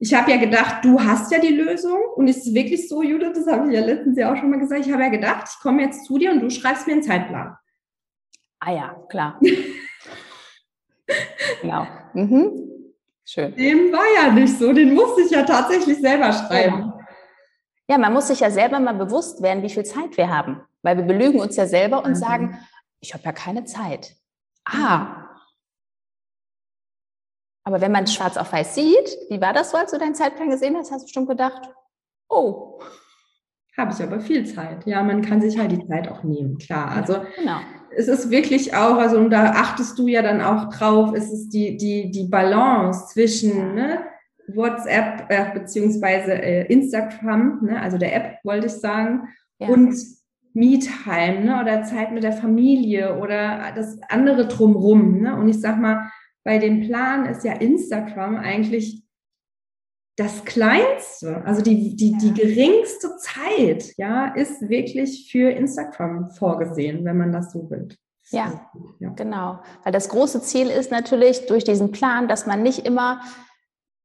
Ich 0.00 0.14
habe 0.14 0.30
ja 0.30 0.36
gedacht, 0.36 0.84
du 0.84 1.00
hast 1.00 1.32
ja 1.32 1.40
die 1.40 1.54
Lösung 1.54 1.98
und 2.14 2.28
ist 2.28 2.46
es 2.46 2.54
wirklich 2.54 2.88
so, 2.88 3.02
Judith, 3.02 3.32
das 3.34 3.48
habe 3.48 3.68
ich 3.68 3.74
ja 3.74 3.84
letztens 3.84 4.16
ja 4.16 4.32
auch 4.32 4.36
schon 4.36 4.50
mal 4.50 4.60
gesagt, 4.60 4.86
ich 4.86 4.92
habe 4.92 5.02
ja 5.02 5.08
gedacht, 5.08 5.48
ich 5.52 5.60
komme 5.60 5.82
jetzt 5.82 6.04
zu 6.04 6.18
dir 6.18 6.30
und 6.30 6.40
du 6.40 6.50
schreibst 6.50 6.86
mir 6.86 6.92
einen 6.92 7.02
Zeitplan. 7.02 7.56
Ah 8.60 8.72
ja, 8.72 8.96
klar. 9.08 9.40
genau. 11.62 11.86
Mhm. 12.14 12.64
Schön. 13.24 13.54
Dem 13.56 13.92
war 13.92 14.04
ja 14.14 14.32
nicht 14.32 14.56
so, 14.56 14.72
den 14.72 14.94
musste 14.94 15.22
ich 15.22 15.30
ja 15.30 15.42
tatsächlich 15.42 15.98
selber 15.98 16.32
schreiben. 16.32 16.92
Ja, 17.90 17.98
man 17.98 18.12
muss 18.12 18.28
sich 18.28 18.40
ja 18.40 18.50
selber 18.50 18.80
mal 18.80 18.94
bewusst 18.94 19.42
werden, 19.42 19.62
wie 19.62 19.68
viel 19.68 19.84
Zeit 19.84 20.16
wir 20.16 20.28
haben. 20.28 20.62
Weil 20.82 20.96
wir 20.96 21.04
belügen 21.04 21.40
uns 21.40 21.56
ja 21.56 21.66
selber 21.66 22.04
und 22.04 22.10
mhm. 22.10 22.16
sagen, 22.16 22.58
ich 23.00 23.14
habe 23.14 23.24
ja 23.24 23.32
keine 23.32 23.64
Zeit. 23.64 24.16
Ah, 24.64 25.28
aber 27.68 27.82
wenn 27.82 27.92
man 27.92 28.06
schwarz 28.06 28.38
auf 28.38 28.50
weiß 28.50 28.76
sieht, 28.76 29.18
wie 29.28 29.42
war 29.42 29.52
das 29.52 29.72
so, 29.72 29.76
als 29.76 29.90
du 29.90 29.98
deinen 29.98 30.14
Zeitplan 30.14 30.48
gesehen 30.48 30.74
hast, 30.74 30.90
hast 30.90 31.02
du 31.02 31.04
bestimmt 31.04 31.28
gedacht, 31.28 31.68
oh. 32.30 32.80
Habe 33.76 33.92
ich 33.92 34.02
aber 34.02 34.20
viel 34.20 34.46
Zeit. 34.46 34.86
Ja, 34.86 35.02
man 35.02 35.20
kann 35.20 35.42
sich 35.42 35.58
halt 35.58 35.72
die 35.72 35.86
Zeit 35.86 36.08
auch 36.08 36.22
nehmen, 36.22 36.56
klar. 36.56 36.90
Also 36.90 37.16
genau. 37.36 37.58
es 37.94 38.08
ist 38.08 38.30
wirklich 38.30 38.74
auch, 38.74 38.96
also 38.96 39.18
und 39.18 39.28
da 39.28 39.50
achtest 39.50 39.98
du 39.98 40.08
ja 40.08 40.22
dann 40.22 40.40
auch 40.40 40.70
drauf, 40.70 41.12
es 41.14 41.30
ist 41.30 41.50
die, 41.50 41.76
die, 41.76 42.10
die 42.10 42.24
Balance 42.24 43.08
zwischen 43.12 43.74
ne, 43.74 43.98
WhatsApp 44.46 45.26
äh, 45.28 45.52
beziehungsweise 45.52 46.32
äh, 46.32 46.72
Instagram, 46.72 47.66
ne, 47.66 47.82
also 47.82 47.98
der 47.98 48.16
App 48.16 48.38
wollte 48.44 48.68
ich 48.68 48.72
sagen, 48.72 49.28
ja. 49.58 49.68
und 49.68 49.94
Me-Time 50.58 51.44
ne, 51.44 51.60
oder 51.60 51.84
Zeit 51.84 52.12
mit 52.12 52.24
der 52.24 52.32
Familie 52.32 53.18
oder 53.18 53.72
das 53.74 53.98
andere 54.08 54.46
drumrum. 54.48 55.20
Ne? 55.20 55.36
Und 55.36 55.48
ich 55.48 55.60
sag 55.60 55.78
mal, 55.78 56.10
bei 56.44 56.58
dem 56.58 56.80
Plan 56.82 57.26
ist 57.26 57.44
ja 57.44 57.52
Instagram 57.52 58.36
eigentlich 58.36 59.04
das 60.16 60.44
Kleinste, 60.44 61.44
also 61.44 61.62
die, 61.62 61.94
die, 61.94 62.16
die 62.18 62.34
geringste 62.34 63.16
Zeit, 63.18 63.92
ja, 63.98 64.34
ist 64.34 64.68
wirklich 64.68 65.28
für 65.30 65.50
Instagram 65.50 66.30
vorgesehen, 66.30 67.04
wenn 67.04 67.16
man 67.16 67.30
das 67.30 67.52
so 67.52 67.70
will. 67.70 67.88
Ja, 68.30 68.68
ja, 68.98 69.10
genau. 69.10 69.60
Weil 69.84 69.92
das 69.92 70.08
große 70.08 70.42
Ziel 70.42 70.66
ist 70.66 70.90
natürlich 70.90 71.46
durch 71.46 71.62
diesen 71.62 71.92
Plan, 71.92 72.26
dass 72.26 72.46
man 72.46 72.64
nicht 72.64 72.84
immer 72.84 73.20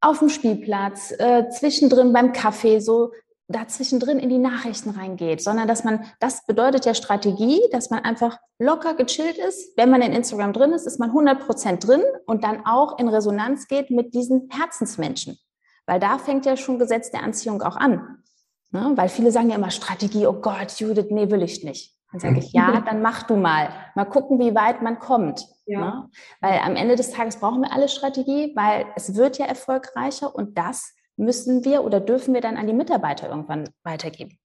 auf 0.02 0.20
dem 0.20 0.30
Spielplatz, 0.30 1.14
äh, 1.18 1.50
zwischendrin 1.50 2.14
beim 2.14 2.32
Kaffee 2.32 2.80
so 2.80 3.12
dazwischendrin 3.48 4.20
in 4.20 4.30
die 4.30 4.38
Nachrichten 4.38 4.92
reingeht, 4.92 5.42
sondern 5.42 5.68
dass 5.68 5.84
man, 5.84 6.06
das 6.20 6.46
bedeutet 6.46 6.86
ja 6.86 6.94
Strategie, 6.94 7.62
dass 7.72 7.90
man 7.90 8.00
einfach 8.04 8.38
locker 8.58 8.96
gechillt 8.96 9.38
ist. 9.38 9.78
Wenn 9.78 9.90
man 9.90 10.02
in 10.02 10.14
Instagram 10.14 10.54
drin 10.54 10.72
ist, 10.72 10.88
ist 10.88 11.00
man 11.00 11.10
100 11.10 11.46
Prozent 11.46 11.88
drin 11.88 12.02
und 12.26 12.44
dann 12.44 12.66
auch 12.66 13.00
in 13.00 13.08
Resonanz 13.10 13.68
geht 13.68 13.92
mit 13.92 14.14
diesen 14.14 14.50
Herzensmenschen. 14.50 15.38
Weil 15.86 16.00
da 16.00 16.18
fängt 16.18 16.46
ja 16.46 16.56
schon 16.56 16.80
Gesetz 16.80 17.12
der 17.12 17.24
Anziehung 17.24 17.62
auch 17.62 17.76
an. 17.76 18.24
Ne? 18.72 18.94
Weil 18.96 19.10
viele 19.10 19.32
sagen 19.32 19.50
ja 19.50 19.58
immer 19.58 19.72
Strategie, 19.72 20.26
oh 20.26 20.34
Gott, 20.34 20.80
Judith, 20.80 21.08
nee, 21.10 21.30
will 21.30 21.44
ich 21.44 21.64
nicht. 21.64 21.96
Dann 22.12 22.20
sage 22.22 22.40
ich, 22.40 22.54
ja, 22.54 22.82
dann 22.86 23.02
mach 23.02 23.24
du 23.24 23.36
mal. 23.36 23.70
Mal 23.96 24.06
gucken, 24.06 24.40
wie 24.40 24.56
weit 24.56 24.82
man 24.82 25.00
kommt. 25.00 25.46
Ja. 25.66 25.80
Ne? 25.80 26.10
Weil 26.42 26.60
am 26.60 26.76
Ende 26.76 26.96
des 26.96 27.12
Tages 27.12 27.38
brauchen 27.38 27.62
wir 27.62 27.74
alle 27.74 27.90
Strategie, 27.90 28.54
weil 28.56 28.86
es 28.96 29.16
wird 29.16 29.38
ja 29.38 29.46
erfolgreicher 29.46 30.34
und 30.34 30.58
das 30.58 30.94
müssen 31.18 31.64
wir 31.64 31.84
oder 31.84 32.00
dürfen 32.00 32.34
wir 32.34 32.42
dann 32.42 32.58
an 32.58 32.68
die 32.68 32.74
Mitarbeiter 32.74 33.30
irgendwann 33.30 33.70
weitergeben. 33.84 34.38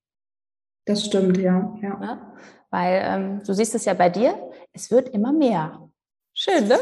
Das 0.84 1.04
stimmt, 1.04 1.38
ja. 1.38 1.76
ja. 1.82 2.00
ja? 2.00 2.34
Weil 2.70 3.02
ähm, 3.04 3.42
du 3.44 3.52
siehst 3.52 3.74
es 3.74 3.84
ja 3.84 3.94
bei 3.94 4.08
dir, 4.08 4.50
es 4.72 4.90
wird 4.90 5.10
immer 5.10 5.32
mehr. 5.32 5.88
Schön, 6.34 6.68
ne? 6.68 6.78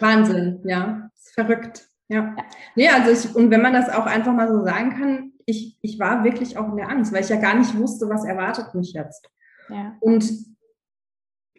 Wahnsinn, 0.00 0.60
ja. 0.64 1.10
Ist 1.14 1.34
verrückt. 1.34 1.88
Ja. 2.08 2.34
ja. 2.36 2.44
Nee, 2.74 2.88
also 2.88 3.10
ich, 3.10 3.34
und 3.34 3.50
wenn 3.50 3.62
man 3.62 3.72
das 3.72 3.88
auch 3.88 4.06
einfach 4.06 4.32
mal 4.32 4.48
so 4.48 4.64
sagen 4.64 4.90
kann, 4.90 5.32
ich, 5.46 5.78
ich 5.80 5.98
war 5.98 6.24
wirklich 6.24 6.58
auch 6.58 6.68
in 6.68 6.76
der 6.76 6.88
Angst, 6.88 7.12
weil 7.12 7.22
ich 7.22 7.28
ja 7.28 7.36
gar 7.36 7.54
nicht 7.54 7.76
wusste, 7.76 8.08
was 8.08 8.24
erwartet 8.24 8.74
mich 8.74 8.92
jetzt. 8.92 9.28
Ja. 9.68 9.96
Und 10.00 10.30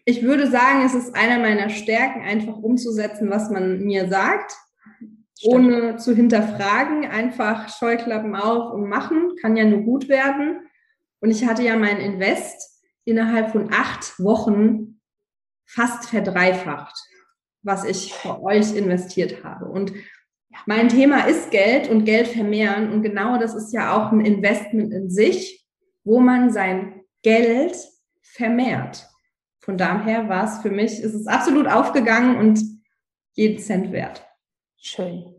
ich 0.06 0.24
würde 0.24 0.50
sagen, 0.50 0.84
es 0.86 0.94
ist 0.94 1.16
einer 1.16 1.40
meiner 1.40 1.70
Stärken, 1.70 2.22
einfach 2.22 2.58
umzusetzen, 2.58 3.30
was 3.30 3.50
man 3.50 3.80
mir 3.80 4.10
sagt 4.10 4.56
ohne 5.44 5.98
zu 5.98 6.16
hinterfragen, 6.16 7.06
einfach 7.06 7.70
Scheuklappen 7.70 8.36
auf 8.36 8.74
und 8.74 8.88
machen, 8.88 9.36
kann 9.42 9.56
ja 9.56 9.66
nur 9.66 9.82
gut 9.82 10.10
werden. 10.10 10.62
Und 11.20 11.32
ich 11.32 11.46
hatte 11.46 11.64
ja 11.64 11.76
mein 11.76 11.98
Invest 11.98 12.84
innerhalb 13.06 13.52
von 13.52 13.72
acht 13.74 14.20
Wochen 14.20 15.00
fast 15.66 16.10
verdreifacht, 16.10 16.96
was 17.64 17.86
ich 17.86 18.14
für 18.14 18.42
euch 18.42 18.76
investiert 18.76 19.44
habe. 19.44 19.66
Und 19.66 19.94
mein 20.66 20.90
Thema 20.90 21.28
ist 21.28 21.52
Geld 21.52 21.90
und 21.90 22.06
Geld 22.06 22.28
vermehren. 22.28 22.92
Und 22.92 23.04
genau 23.04 23.38
das 23.38 23.56
ist 23.56 23.74
ja 23.74 23.96
auch 23.96 24.12
ein 24.12 24.22
Investment 24.22 24.94
in 24.94 25.10
sich, 25.10 25.66
wo 26.04 26.20
man 26.20 26.52
sein 26.52 27.02
Geld 27.24 27.78
vermehrt. 28.22 29.08
Von 29.60 29.78
daher 29.78 30.28
war 30.28 30.46
es 30.46 30.58
für 30.62 30.72
mich, 30.72 31.00
ist 31.00 31.14
es 31.14 31.28
absolut 31.28 31.68
aufgegangen 31.68 32.38
und 32.38 32.62
jeden 33.34 33.60
Cent 33.60 33.92
wert. 33.92 34.26
Schön. 34.78 35.31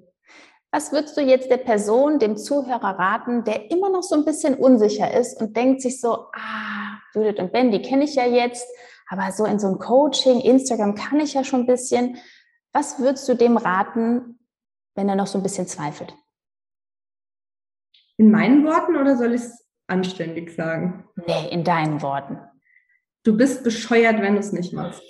Was 0.74 0.90
würdest 0.90 1.18
du 1.18 1.20
jetzt 1.20 1.50
der 1.50 1.58
Person, 1.58 2.18
dem 2.18 2.38
Zuhörer 2.38 2.98
raten, 2.98 3.44
der 3.44 3.70
immer 3.70 3.90
noch 3.90 4.02
so 4.02 4.14
ein 4.14 4.24
bisschen 4.24 4.54
unsicher 4.54 5.12
ist 5.12 5.38
und 5.38 5.54
denkt 5.54 5.82
sich 5.82 6.00
so, 6.00 6.28
ah, 6.32 6.98
Judith 7.14 7.38
und 7.38 7.52
Ben, 7.52 7.70
die 7.70 7.82
kenne 7.82 8.04
ich 8.04 8.14
ja 8.14 8.26
jetzt, 8.26 8.66
aber 9.06 9.30
so 9.32 9.44
in 9.44 9.58
so 9.58 9.68
ein 9.68 9.78
Coaching, 9.78 10.40
Instagram 10.40 10.94
kann 10.94 11.20
ich 11.20 11.34
ja 11.34 11.44
schon 11.44 11.60
ein 11.60 11.66
bisschen. 11.66 12.16
Was 12.72 12.98
würdest 12.98 13.28
du 13.28 13.34
dem 13.34 13.58
raten, 13.58 14.38
wenn 14.94 15.10
er 15.10 15.14
noch 15.14 15.26
so 15.26 15.38
ein 15.38 15.42
bisschen 15.42 15.66
zweifelt? 15.66 16.14
In 18.16 18.30
meinen 18.30 18.64
Worten 18.64 18.96
oder 18.96 19.18
soll 19.18 19.34
ich 19.34 19.42
es 19.42 19.66
anständig 19.88 20.54
sagen? 20.54 21.06
Nee, 21.26 21.50
in 21.50 21.64
deinen 21.64 22.00
Worten. 22.00 22.38
Du 23.24 23.36
bist 23.36 23.62
bescheuert, 23.62 24.22
wenn 24.22 24.34
du 24.34 24.40
es 24.40 24.52
nicht 24.52 24.72
machst. 24.72 25.02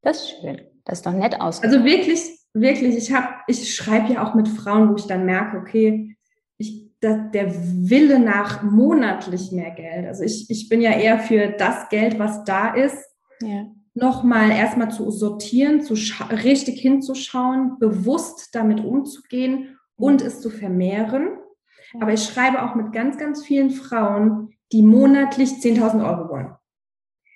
Das 0.00 0.22
ist 0.22 0.30
schön. 0.40 0.66
Das 0.84 1.00
ist 1.00 1.06
doch 1.06 1.12
nett 1.12 1.38
aus. 1.42 1.62
Also 1.62 1.84
wirklich, 1.84 2.39
wirklich, 2.52 2.96
ich 2.96 3.12
habe, 3.12 3.28
ich 3.46 3.74
schreibe 3.74 4.12
ja 4.12 4.24
auch 4.24 4.34
mit 4.34 4.48
Frauen, 4.48 4.90
wo 4.90 4.96
ich 4.96 5.06
dann 5.06 5.24
merke, 5.24 5.58
okay, 5.58 6.16
ich, 6.56 6.90
da, 7.00 7.14
der 7.14 7.52
Wille 7.54 8.18
nach 8.18 8.62
monatlich 8.62 9.52
mehr 9.52 9.70
Geld. 9.70 10.06
Also 10.06 10.22
ich, 10.24 10.50
ich 10.50 10.68
bin 10.68 10.80
ja 10.80 10.92
eher 10.92 11.18
für 11.18 11.48
das 11.48 11.88
Geld, 11.88 12.18
was 12.18 12.44
da 12.44 12.74
ist, 12.74 12.98
ja. 13.40 13.66
nochmal 13.94 14.50
erstmal 14.50 14.90
zu 14.90 15.10
sortieren, 15.10 15.82
zu 15.82 15.94
richtig 16.30 16.80
hinzuschauen, 16.80 17.78
bewusst 17.78 18.54
damit 18.54 18.84
umzugehen 18.84 19.78
und 19.96 20.22
es 20.22 20.40
zu 20.40 20.50
vermehren. 20.50 21.38
Aber 22.00 22.12
ich 22.12 22.22
schreibe 22.22 22.62
auch 22.62 22.74
mit 22.74 22.92
ganz, 22.92 23.18
ganz 23.18 23.44
vielen 23.44 23.70
Frauen, 23.70 24.50
die 24.72 24.82
monatlich 24.82 25.50
10.000 25.50 26.06
Euro 26.06 26.28
wollen. 26.28 26.54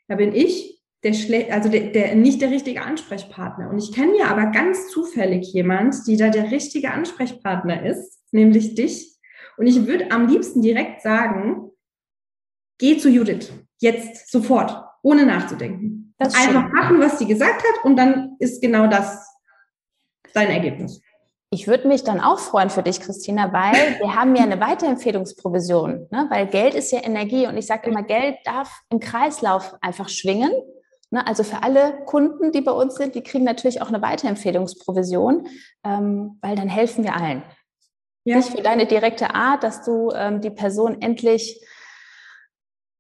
Da 0.07 0.17
bin 0.17 0.35
ich 0.35 0.74
der 1.05 1.55
also 1.55 1.69
der, 1.69 1.91
der, 1.91 2.15
nicht 2.15 2.41
der 2.41 2.51
richtige 2.51 2.83
Ansprechpartner. 2.83 3.69
Und 3.69 3.79
ich 3.79 3.93
kenne 3.93 4.19
ja 4.19 4.27
aber 4.27 4.47
ganz 4.47 4.89
zufällig 4.89 5.53
jemand, 5.53 6.07
die 6.07 6.17
da 6.17 6.31
der 6.31 6.51
richtige 6.51 6.93
Ansprechpartner 6.93 7.85
ist, 7.85 8.21
nämlich 8.33 8.75
dich. 8.75 9.19
Und 9.57 9.67
ich 9.67 9.87
würde 9.87 10.11
am 10.11 10.27
liebsten 10.27 10.63
direkt 10.63 11.03
sagen, 11.03 11.71
geh 12.79 12.97
zu 12.97 13.11
Judith. 13.11 13.53
Jetzt, 13.79 14.31
sofort, 14.31 14.83
ohne 15.03 15.27
nachzudenken. 15.27 16.15
Einfach 16.19 16.69
machen, 16.73 17.01
was 17.01 17.19
sie 17.19 17.27
gesagt 17.27 17.63
hat 17.63 17.85
und 17.85 17.97
dann 17.97 18.37
ist 18.39 18.63
genau 18.63 18.87
das 18.87 19.29
dein 20.33 20.49
Ergebnis. 20.49 21.03
Ich 21.51 21.69
würde 21.69 21.87
mich 21.87 22.03
dann 22.03 22.21
auch 22.21 22.39
freuen 22.39 22.71
für 22.71 22.83
dich, 22.83 23.01
Christina, 23.01 23.53
weil 23.53 23.75
wir 24.01 24.15
haben 24.15 24.35
ja 24.35 24.43
eine 24.43 24.59
Weiterempfehlungsprovision, 24.59 26.09
ne? 26.11 26.27
weil 26.31 26.47
Geld 26.47 26.75
ist 26.75 26.91
ja 26.93 27.05
Energie 27.05 27.47
und 27.47 27.57
ich 27.57 27.67
sage 27.67 27.91
immer, 27.91 28.03
Geld 28.03 28.39
darf 28.45 28.81
im 28.91 29.01
Kreislauf 29.01 29.75
einfach 29.81 30.09
schwingen? 30.09 30.51
Also 31.23 31.45
für 31.45 31.63
alle 31.63 32.05
Kunden, 32.07 32.53
die 32.53 32.61
bei 32.61 32.73
uns 32.73 32.97
sind, 32.97 33.15
die 33.15 33.23
kriegen 33.23 33.45
natürlich 33.45 33.83
auch 33.83 33.89
eine 33.89 34.03
Weiterempfehlungsprovision, 34.03 35.47
ähm, 35.85 36.39
weil 36.41 36.57
dann 36.57 36.69
helfen 36.69 37.05
wir 37.05 37.15
allen. 37.15 37.43
Ja. 38.25 38.37
Nicht 38.37 38.51
für 38.51 38.63
deine 38.63 38.87
direkte 38.87 39.35
Art, 39.35 39.63
dass 39.63 39.85
du 39.85 40.11
ähm, 40.13 40.41
die 40.41 40.51
Person 40.51 41.03
endlich 41.03 41.61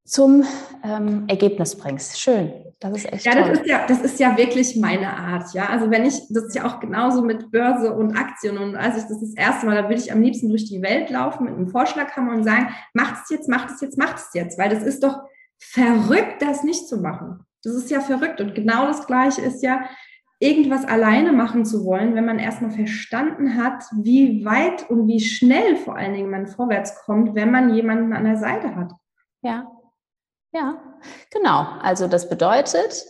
zum 0.04 0.44
ähm, 0.84 1.24
Ergebnis 1.28 1.76
bringst. 1.76 2.20
Schön. 2.20 2.52
Das 2.78 2.92
ist 2.92 3.10
echt 3.10 3.24
ja, 3.24 3.32
toll. 3.32 3.50
das 3.50 3.60
ist 3.60 3.66
ja, 3.66 3.86
das 3.86 4.00
ist 4.02 4.20
ja 4.20 4.36
wirklich 4.36 4.76
meine 4.76 5.10
Art, 5.16 5.54
ja. 5.54 5.70
Also 5.70 5.90
wenn 5.90 6.04
ich, 6.04 6.20
das 6.28 6.44
ist 6.44 6.54
ja 6.54 6.66
auch 6.66 6.80
genauso 6.80 7.22
mit 7.22 7.50
Börse 7.50 7.94
und 7.94 8.14
Aktien 8.14 8.58
und 8.58 8.76
als 8.76 8.98
ich 8.98 9.04
das 9.04 9.20
das 9.20 9.34
erste 9.34 9.64
Mal, 9.64 9.76
da 9.76 9.84
würde 9.84 10.02
ich 10.02 10.12
am 10.12 10.20
liebsten 10.20 10.50
durch 10.50 10.66
die 10.66 10.82
Welt 10.82 11.08
laufen 11.08 11.44
mit 11.44 11.54
einem 11.54 11.68
Vorschlaghammer 11.68 12.32
und 12.32 12.44
sagen, 12.44 12.68
macht 12.92 13.22
es 13.22 13.30
jetzt, 13.30 13.48
macht 13.48 13.70
es 13.70 13.80
jetzt, 13.80 13.96
macht 13.96 14.16
es 14.16 14.28
jetzt, 14.34 14.58
weil 14.58 14.68
das 14.68 14.82
ist 14.82 15.02
doch 15.02 15.22
verrückt, 15.58 16.42
das 16.42 16.62
nicht 16.62 16.86
zu 16.86 16.98
machen. 16.98 17.46
Das 17.64 17.74
ist 17.74 17.90
ja 17.90 18.00
verrückt 18.00 18.40
und 18.40 18.54
genau 18.54 18.86
das 18.86 19.06
Gleiche 19.06 19.40
ist 19.40 19.62
ja, 19.62 19.84
irgendwas 20.40 20.84
alleine 20.84 21.32
machen 21.32 21.64
zu 21.64 21.84
wollen, 21.84 22.14
wenn 22.14 22.26
man 22.26 22.38
erstmal 22.38 22.70
verstanden 22.70 23.56
hat, 23.56 23.84
wie 23.92 24.44
weit 24.44 24.90
und 24.90 25.06
wie 25.06 25.20
schnell 25.20 25.76
vor 25.76 25.96
allen 25.96 26.12
Dingen 26.12 26.30
man 26.30 26.46
vorwärts 26.46 27.02
kommt, 27.04 27.34
wenn 27.34 27.50
man 27.50 27.74
jemanden 27.74 28.12
an 28.12 28.24
der 28.24 28.36
Seite 28.36 28.74
hat. 28.74 28.92
Ja, 29.42 29.70
ja, 30.52 30.78
genau. 31.30 31.66
Also 31.80 32.08
das 32.08 32.28
bedeutet, 32.28 33.04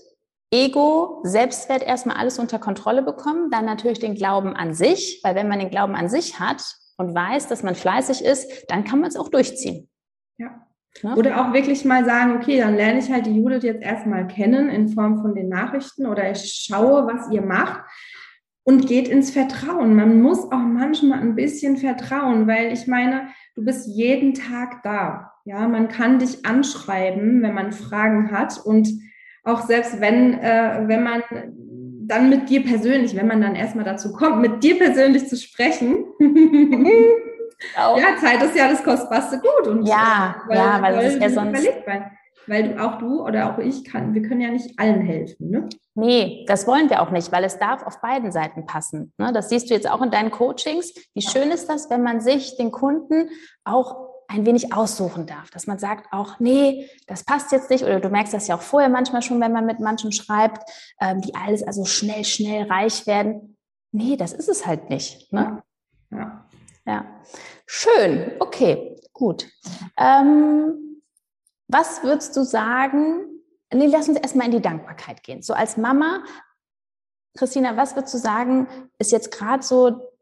Ego, 0.52 1.20
Selbstwert 1.24 1.82
erstmal 1.82 2.16
alles 2.16 2.38
unter 2.38 2.58
Kontrolle 2.58 3.02
bekommen, 3.02 3.50
dann 3.50 3.64
natürlich 3.64 3.98
den 3.98 4.14
Glauben 4.14 4.54
an 4.54 4.72
sich, 4.72 5.20
weil 5.24 5.34
wenn 5.34 5.48
man 5.48 5.58
den 5.58 5.70
Glauben 5.70 5.94
an 5.94 6.08
sich 6.08 6.38
hat 6.38 6.62
und 6.96 7.14
weiß, 7.14 7.48
dass 7.48 7.62
man 7.62 7.74
fleißig 7.74 8.24
ist, 8.24 8.70
dann 8.70 8.84
kann 8.84 9.00
man 9.00 9.08
es 9.08 9.16
auch 9.16 9.28
durchziehen. 9.28 9.90
Ja. 10.38 10.66
Oder 11.02 11.40
auch 11.40 11.52
wirklich 11.52 11.84
mal 11.84 12.04
sagen, 12.04 12.36
okay, 12.36 12.58
dann 12.58 12.76
lerne 12.76 13.00
ich 13.00 13.10
halt 13.10 13.26
die 13.26 13.36
Judith 13.36 13.64
jetzt 13.64 13.82
erstmal 13.82 14.26
kennen 14.26 14.68
in 14.68 14.88
Form 14.88 15.20
von 15.20 15.34
den 15.34 15.48
Nachrichten 15.48 16.06
oder 16.06 16.30
ich 16.30 16.66
schaue, 16.66 17.06
was 17.06 17.30
ihr 17.30 17.42
macht 17.42 17.82
und 18.62 18.86
geht 18.86 19.08
ins 19.08 19.30
Vertrauen. 19.30 19.94
Man 19.94 20.22
muss 20.22 20.44
auch 20.44 20.58
manchmal 20.58 21.20
ein 21.20 21.34
bisschen 21.34 21.76
vertrauen, 21.76 22.46
weil 22.46 22.72
ich 22.72 22.86
meine, 22.86 23.28
du 23.54 23.64
bist 23.64 23.88
jeden 23.88 24.34
Tag 24.34 24.82
da. 24.82 25.32
Ja, 25.44 25.68
man 25.68 25.88
kann 25.88 26.20
dich 26.20 26.46
anschreiben, 26.46 27.42
wenn 27.42 27.54
man 27.54 27.72
Fragen 27.72 28.30
hat 28.30 28.58
und 28.64 28.88
auch 29.42 29.62
selbst 29.62 30.00
wenn, 30.00 30.38
äh, 30.38 30.84
wenn 30.86 31.02
man 31.02 31.22
dann 32.06 32.30
mit 32.30 32.48
dir 32.48 32.62
persönlich, 32.62 33.14
wenn 33.14 33.26
man 33.26 33.42
dann 33.42 33.54
erstmal 33.54 33.84
dazu 33.84 34.12
kommt, 34.12 34.40
mit 34.40 34.62
dir 34.62 34.78
persönlich 34.78 35.28
zu 35.28 35.36
sprechen. 35.36 36.04
ja, 37.76 38.16
Zeit 38.20 38.42
ist 38.42 38.56
ja 38.56 38.68
das 38.68 38.82
kostbarste 38.82 39.38
Gut. 39.38 39.68
Und 39.68 39.86
ja, 39.86 40.36
weil, 40.48 40.56
ja, 40.56 40.82
weil, 40.82 40.96
weil 40.96 41.06
es 41.06 41.14
ist 41.14 41.22
ja 41.22 41.30
sonst. 41.30 41.66
Weil, 41.86 42.10
weil 42.46 42.74
du, 42.74 42.84
auch 42.84 42.98
du 42.98 43.24
oder 43.24 43.52
auch 43.52 43.58
ich 43.58 43.84
kann, 43.84 44.14
wir 44.14 44.22
können 44.22 44.40
ja 44.40 44.50
nicht 44.50 44.78
allen 44.78 45.00
helfen. 45.00 45.50
Ne? 45.50 45.68
Nee, 45.94 46.44
das 46.46 46.66
wollen 46.66 46.90
wir 46.90 47.00
auch 47.02 47.10
nicht, 47.10 47.32
weil 47.32 47.44
es 47.44 47.58
darf 47.58 47.82
auf 47.82 48.00
beiden 48.00 48.32
Seiten 48.32 48.66
passen. 48.66 49.12
Ne? 49.18 49.32
Das 49.32 49.48
siehst 49.48 49.70
du 49.70 49.74
jetzt 49.74 49.88
auch 49.88 50.02
in 50.02 50.10
deinen 50.10 50.30
Coachings. 50.30 50.92
Wie 51.14 51.22
schön 51.22 51.50
ist 51.50 51.68
das, 51.68 51.88
wenn 51.90 52.02
man 52.02 52.20
sich 52.20 52.56
den 52.56 52.70
Kunden 52.70 53.30
auch 53.64 54.14
ein 54.28 54.46
wenig 54.46 54.72
aussuchen 54.72 55.26
darf, 55.26 55.50
dass 55.50 55.66
man 55.66 55.78
sagt 55.78 56.12
auch, 56.12 56.40
nee, 56.40 56.88
das 57.06 57.24
passt 57.24 57.52
jetzt 57.52 57.70
nicht, 57.70 57.84
oder 57.84 58.00
du 58.00 58.08
merkst 58.08 58.32
das 58.32 58.48
ja 58.48 58.56
auch 58.56 58.62
vorher 58.62 58.88
manchmal 58.88 59.22
schon, 59.22 59.40
wenn 59.40 59.52
man 59.52 59.66
mit 59.66 59.80
manchen 59.80 60.12
schreibt, 60.12 60.68
ähm, 61.00 61.20
die 61.20 61.34
alles 61.34 61.62
also 61.62 61.84
schnell, 61.84 62.24
schnell 62.24 62.66
reich 62.66 63.06
werden. 63.06 63.56
Nee, 63.92 64.16
das 64.16 64.32
ist 64.32 64.48
es 64.48 64.66
halt 64.66 64.90
nicht. 64.90 65.32
Ne? 65.32 65.62
Ja. 66.86 67.20
Schön, 67.66 68.32
okay, 68.40 68.96
gut. 69.12 69.48
Ähm, 69.96 71.02
was 71.68 72.02
würdest 72.02 72.36
du 72.36 72.44
sagen? 72.44 73.42
Nee, 73.72 73.86
lass 73.86 74.08
uns 74.08 74.18
erstmal 74.18 74.46
in 74.46 74.52
die 74.52 74.62
Dankbarkeit 74.62 75.22
gehen. 75.22 75.42
So 75.42 75.54
als 75.54 75.76
Mama, 75.76 76.24
Christina, 77.36 77.76
was 77.76 77.96
würdest 77.96 78.14
du 78.14 78.18
sagen, 78.18 78.68
ist 78.98 79.12
jetzt 79.12 79.32
gerade 79.32 79.62
so 79.62 80.12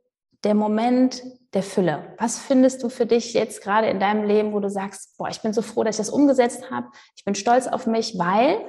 der 0.45 0.55
Moment, 0.55 1.23
der 1.53 1.63
Fülle. 1.63 2.15
Was 2.19 2.39
findest 2.39 2.83
du 2.83 2.89
für 2.89 3.07
dich 3.07 3.35
jetzt 3.35 3.63
gerade 3.63 3.89
in 3.89 4.01
deinem 4.01 4.25
Leben, 4.25 4.53
wo 4.53 4.61
du 4.61 4.71
sagst, 4.71 5.17
boah, 5.19 5.29
ich 5.29 5.43
bin 5.43 5.53
so 5.53 5.63
froh, 5.63 5.85
dass 5.85 5.97
ich 5.97 6.07
das 6.07 6.11
umgesetzt 6.11 6.71
habe. 6.71 6.89
Ich 7.17 7.25
bin 7.25 7.35
stolz 7.35 7.67
auf 7.67 7.87
mich, 7.87 8.19
weil 8.19 8.65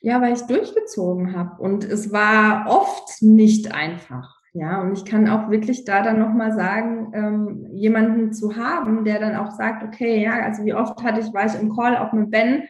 ja, 0.00 0.20
weil 0.20 0.32
ich 0.32 0.42
durchgezogen 0.42 1.36
habe 1.36 1.62
und 1.62 1.84
es 1.84 2.10
war 2.10 2.68
oft 2.68 3.22
nicht 3.22 3.72
einfach. 3.72 4.41
Ja, 4.54 4.82
und 4.82 4.92
ich 4.92 5.06
kann 5.06 5.28
auch 5.28 5.50
wirklich 5.50 5.86
da 5.86 6.02
dann 6.02 6.18
nochmal 6.18 6.52
sagen, 6.52 7.10
ähm, 7.14 7.66
jemanden 7.72 8.34
zu 8.34 8.56
haben, 8.56 9.04
der 9.04 9.18
dann 9.18 9.36
auch 9.36 9.50
sagt, 9.50 9.82
okay, 9.82 10.22
ja, 10.22 10.42
also 10.42 10.64
wie 10.64 10.74
oft 10.74 11.02
hatte 11.02 11.20
ich, 11.20 11.32
war 11.32 11.46
ich 11.46 11.58
im 11.58 11.74
Call 11.74 11.96
auch 11.96 12.12
mit 12.12 12.30
Ben, 12.30 12.64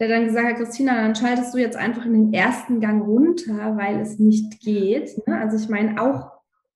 der 0.00 0.08
dann 0.08 0.24
gesagt 0.24 0.48
hat, 0.48 0.56
Christina, 0.56 0.94
dann 0.94 1.14
schaltest 1.14 1.52
du 1.52 1.58
jetzt 1.58 1.76
einfach 1.76 2.06
in 2.06 2.14
den 2.14 2.32
ersten 2.32 2.80
Gang 2.80 3.04
runter, 3.04 3.76
weil 3.76 4.00
es 4.00 4.18
nicht 4.18 4.60
geht. 4.60 5.20
Ne? 5.26 5.38
Also 5.38 5.56
ich 5.56 5.68
meine, 5.68 6.00
auch 6.00 6.30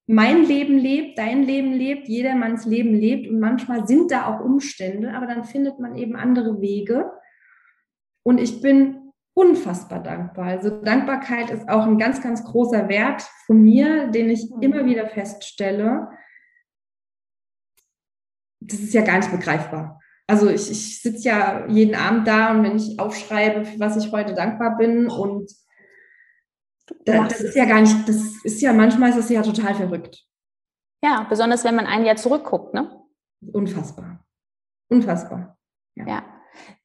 mein 0.05 0.43
Leben 0.43 0.77
lebt, 0.77 1.17
dein 1.17 1.43
Leben 1.43 1.71
lebt, 1.71 2.07
jedermanns 2.07 2.65
Leben 2.65 2.93
lebt 2.93 3.29
und 3.29 3.39
manchmal 3.39 3.87
sind 3.87 4.11
da 4.11 4.27
auch 4.27 4.43
Umstände, 4.43 5.13
aber 5.13 5.25
dann 5.25 5.45
findet 5.45 5.79
man 5.79 5.95
eben 5.95 6.15
andere 6.15 6.61
Wege. 6.61 7.09
Und 8.21 8.39
ich 8.39 8.61
bin 8.61 9.02
unfassbar 9.33 10.01
dankbar. 10.01 10.45
Also 10.45 10.69
Dankbarkeit 10.81 11.49
ist 11.49 11.67
auch 11.67 11.83
ein 11.83 11.97
ganz, 11.97 12.21
ganz 12.21 12.43
großer 12.43 12.87
Wert 12.87 13.23
von 13.45 13.61
mir, 13.61 14.07
den 14.07 14.29
ich 14.29 14.49
mhm. 14.49 14.61
immer 14.61 14.85
wieder 14.85 15.07
feststelle. 15.07 16.09
Das 18.59 18.79
ist 18.79 18.93
ja 18.93 19.01
gar 19.01 19.17
nicht 19.17 19.31
begreifbar. 19.31 19.99
Also 20.27 20.49
ich, 20.49 20.71
ich 20.71 21.01
sitze 21.01 21.27
ja 21.27 21.67
jeden 21.67 21.95
Abend 21.95 22.27
da 22.27 22.51
und 22.51 22.63
wenn 22.63 22.77
ich 22.77 22.97
aufschreibe, 22.99 23.65
für 23.65 23.79
was 23.79 23.97
ich 23.97 24.11
heute 24.11 24.33
dankbar 24.33 24.77
bin 24.77 25.09
und 25.09 25.51
das, 27.05 27.27
das 27.27 27.41
ist 27.41 27.55
ja 27.55 27.65
gar 27.65 27.81
nicht, 27.81 28.07
das 28.07 28.43
ist 28.43 28.61
ja 28.61 28.73
manchmal 28.73 29.09
ist 29.09 29.17
das 29.17 29.29
ja 29.29 29.41
total 29.41 29.75
verrückt. 29.75 30.25
Ja, 31.03 31.25
besonders 31.29 31.65
wenn 31.65 31.75
man 31.75 31.85
ein 31.85 32.05
Jahr 32.05 32.15
zurückguckt, 32.15 32.73
ne? 32.73 33.03
Unfassbar. 33.51 34.25
Unfassbar. 34.89 35.57
Ja. 35.95 36.07
ja. 36.07 36.32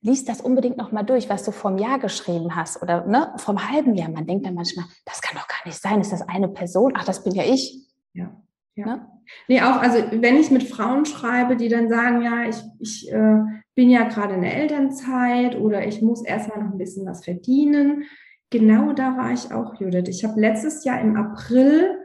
Lies 0.00 0.24
das 0.24 0.40
unbedingt 0.40 0.76
nochmal 0.76 1.04
durch, 1.04 1.28
was 1.28 1.44
du 1.44 1.50
vom 1.50 1.78
Jahr 1.78 1.98
geschrieben 1.98 2.54
hast 2.54 2.82
oder 2.82 3.06
ne, 3.06 3.32
vom 3.36 3.70
halben 3.70 3.94
Jahr. 3.94 4.10
Man 4.10 4.26
denkt 4.26 4.46
dann 4.46 4.54
manchmal, 4.54 4.86
das 5.04 5.20
kann 5.20 5.36
doch 5.36 5.48
gar 5.48 5.66
nicht 5.66 5.80
sein. 5.80 6.00
Ist 6.00 6.12
das 6.12 6.22
eine 6.22 6.48
Person? 6.48 6.92
Ach, 6.96 7.04
das 7.04 7.24
bin 7.24 7.34
ja 7.34 7.44
ich. 7.44 7.86
Ja. 8.12 8.30
ja. 8.74 8.86
Ne? 8.86 9.08
Nee, 9.48 9.60
auch, 9.60 9.76
also 9.76 9.98
wenn 10.12 10.36
ich 10.36 10.50
mit 10.50 10.62
Frauen 10.62 11.04
schreibe, 11.04 11.56
die 11.56 11.68
dann 11.68 11.88
sagen, 11.88 12.22
ja, 12.22 12.48
ich, 12.48 12.56
ich 12.78 13.12
äh, 13.12 13.40
bin 13.74 13.90
ja 13.90 14.04
gerade 14.04 14.34
in 14.34 14.42
der 14.42 14.56
Elternzeit 14.56 15.56
oder 15.56 15.86
ich 15.86 16.00
muss 16.02 16.24
erstmal 16.24 16.62
noch 16.62 16.72
ein 16.72 16.78
bisschen 16.78 17.06
was 17.06 17.24
verdienen, 17.24 18.04
genau 18.50 18.92
da 18.92 19.16
war 19.16 19.32
ich 19.32 19.52
auch, 19.52 19.80
Judith. 19.80 20.08
Ich 20.08 20.24
habe 20.24 20.40
letztes 20.40 20.84
Jahr 20.84 21.00
im 21.00 21.16
April, 21.16 21.98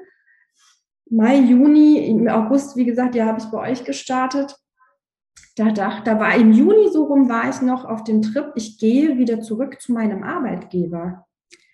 Mai, 1.09 1.37
Juni, 1.37 2.07
im 2.07 2.27
August, 2.27 2.75
wie 2.75 2.85
gesagt, 2.85 3.15
ja, 3.15 3.25
habe 3.25 3.39
ich 3.39 3.45
bei 3.45 3.71
euch 3.71 3.83
gestartet. 3.83 4.55
Da 5.55 5.71
dachte, 5.71 6.03
da 6.05 6.19
war 6.19 6.35
im 6.35 6.51
Juni 6.51 6.89
so 6.91 7.05
rum, 7.05 7.29
war 7.29 7.49
ich 7.49 7.61
noch 7.61 7.85
auf 7.85 8.03
dem 8.03 8.21
Trip, 8.21 8.51
ich 8.55 8.79
gehe 8.79 9.17
wieder 9.17 9.41
zurück 9.41 9.79
zu 9.79 9.93
meinem 9.93 10.23
Arbeitgeber. 10.23 11.27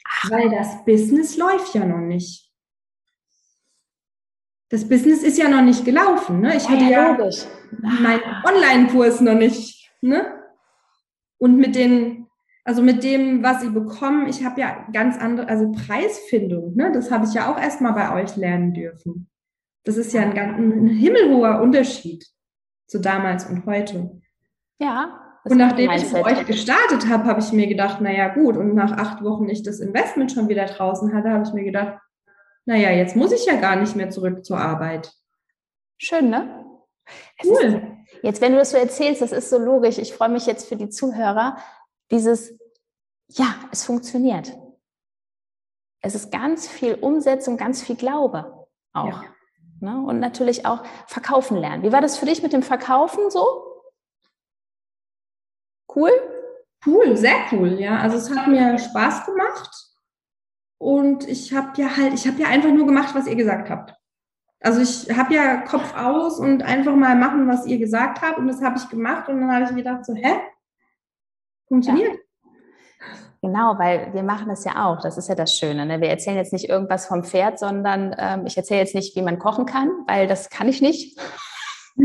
Ach. 0.06 0.32
Weil 0.32 0.50
das 0.50 0.84
Business 0.86 1.38
läuft 1.38 1.74
ja 1.76 1.86
noch 1.86 2.02
nicht. 2.02 2.52
Das 4.70 4.88
Business 4.88 5.24
ist 5.24 5.38
ja 5.38 5.50
noch 5.50 5.62
nicht 5.62 5.86
gelaufen. 5.86 6.42
Ne? 6.42 6.58
Ich 6.58 6.64
ja, 6.64 6.70
hatte 6.70 6.84
ja, 6.84 7.18
ja 7.18 7.32
meinen 7.82 8.22
Online-Kurs 8.44 9.22
noch 9.22 9.36
nicht. 9.36 9.92
Ne? 10.02 10.44
Und 11.38 11.58
mit 11.58 11.76
den 11.76 12.30
also 12.70 12.84
mit 12.84 13.04
dem, 13.04 13.42
was 13.42 13.62
sie 13.62 13.70
bekommen, 13.72 14.28
ich 14.28 14.46
habe 14.46 14.62
ja 14.62 14.86
ganz 14.94 15.18
andere, 15.18 15.48
also 15.48 15.72
Preisfindung, 15.72 16.76
ne, 16.76 16.92
das 16.92 17.10
habe 17.10 17.26
ich 17.26 17.34
ja 17.34 17.52
auch 17.52 17.60
erstmal 17.60 17.94
bei 17.94 18.22
euch 18.22 18.36
lernen 18.36 18.76
dürfen. 18.76 19.28
Das 19.86 19.98
ist 19.98 20.14
ja 20.14 20.22
ein, 20.22 20.38
ein 20.38 20.86
himmelhoher 20.86 21.64
Unterschied 21.64 22.28
zu 22.90 23.00
damals 23.00 23.46
und 23.46 23.66
heute. 23.66 24.20
Ja. 24.80 25.40
Und 25.46 25.58
nachdem 25.58 25.92
ich 25.92 26.12
bei 26.12 26.24
euch 26.24 26.46
gestartet 26.46 27.08
habe, 27.08 27.26
habe 27.26 27.40
ich 27.40 27.52
mir 27.54 27.68
gedacht, 27.68 28.02
naja 28.02 28.28
gut, 28.30 28.58
und 28.58 28.76
nach 28.76 28.92
acht 28.92 29.24
Wochen 29.24 29.48
ich 29.48 29.64
das 29.64 29.80
Investment 29.80 30.32
schon 30.32 30.50
wieder 30.50 30.66
draußen 30.66 31.14
hatte, 31.14 31.32
habe 31.32 31.44
ich 31.44 31.54
mir 31.54 31.64
gedacht, 31.64 32.00
naja, 32.66 32.92
jetzt 32.92 33.16
muss 33.16 33.32
ich 33.32 33.46
ja 33.46 33.56
gar 33.56 33.78
nicht 33.78 33.96
mehr 33.96 34.10
zurück 34.10 34.44
zur 34.44 34.58
Arbeit. 34.58 35.14
Schön, 35.98 36.30
ne? 36.30 36.66
Cool. 37.44 37.64
Ist, 37.64 38.24
jetzt, 38.24 38.42
wenn 38.42 38.52
du 38.52 38.60
das 38.60 38.72
so 38.72 38.78
erzählst, 38.78 39.22
das 39.22 39.32
ist 39.32 39.50
so 39.50 39.58
logisch. 39.58 39.98
Ich 39.98 40.14
freue 40.14 40.30
mich 40.30 40.46
jetzt 40.46 40.68
für 40.68 40.76
die 40.76 40.90
Zuhörer, 40.90 41.58
dieses, 42.12 42.58
ja, 43.28 43.56
es 43.72 43.86
funktioniert. 43.86 44.56
Es 46.02 46.16
ist 46.16 46.32
ganz 46.32 46.68
viel 46.68 46.96
Umsetzung, 46.96 47.58
ganz 47.58 47.82
viel 47.82 47.96
Glaube 47.96 48.68
auch. 48.94 49.08
Ja. 49.08 49.24
Ne? 49.82 50.02
Und 50.06 50.20
natürlich 50.20 50.66
auch 50.66 50.84
verkaufen 51.08 51.58
lernen. 51.58 51.84
Wie 51.84 51.92
war 51.92 52.02
das 52.02 52.18
für 52.18 52.26
dich 52.26 52.44
mit 52.44 52.54
dem 52.54 52.64
Verkaufen 52.64 53.30
so? 53.30 53.82
Cool? 55.94 56.12
Cool, 56.86 57.18
sehr 57.18 57.36
cool, 57.52 57.80
ja. 57.80 58.00
Also 58.00 58.18
es 58.18 58.30
hat 58.36 58.48
mir 58.48 58.78
Spaß 58.78 59.26
gemacht. 59.26 59.70
Und 60.78 61.28
ich 61.28 61.54
habe 61.54 61.82
ja 61.82 61.98
halt, 61.98 62.14
ich 62.14 62.26
habe 62.26 62.42
ja 62.42 62.48
einfach 62.48 62.72
nur 62.72 62.86
gemacht, 62.86 63.14
was 63.14 63.28
ihr 63.28 63.36
gesagt 63.36 63.70
habt. 63.70 63.94
Also 64.62 64.82
ich 64.82 65.18
habe 65.18 65.34
ja 65.34 65.62
Kopf 65.62 65.96
aus 65.96 66.40
und 66.40 66.64
einfach 66.64 66.96
mal 66.96 67.16
machen, 67.16 67.48
was 67.48 67.66
ihr 67.66 67.78
gesagt 67.78 68.22
habt. 68.22 68.38
Und 68.38 68.48
das 68.48 68.62
habe 68.62 68.78
ich 68.78 68.90
gemacht. 68.90 69.28
Und 69.30 69.42
dann 69.42 69.52
habe 69.52 69.66
ich 69.66 69.76
gedacht 69.76 70.06
so, 70.06 70.14
hä? 70.14 70.40
Funktioniert. 71.68 72.20
Genau, 73.42 73.76
weil 73.78 74.14
wir 74.14 74.24
machen 74.24 74.50
das 74.50 74.66
ja 74.66 74.86
auch. 74.86 75.00
Das 75.02 75.18
ist 75.18 75.30
ja 75.30 75.36
das 75.36 75.56
Schöne. 75.56 75.86
Ne? 75.86 76.02
Wir 76.02 76.10
erzählen 76.10 76.36
jetzt 76.36 76.52
nicht 76.52 76.68
irgendwas 76.68 77.06
vom 77.06 77.24
Pferd, 77.24 77.58
sondern 77.58 78.14
ähm, 78.18 78.46
ich 78.46 78.58
erzähle 78.58 78.82
jetzt 78.82 78.96
nicht, 78.96 79.16
wie 79.16 79.22
man 79.22 79.40
kochen 79.40 79.66
kann, 79.66 79.90
weil 80.08 80.28
das 80.28 80.50
kann 80.50 80.68
ich 80.68 80.82
nicht. 80.82 81.18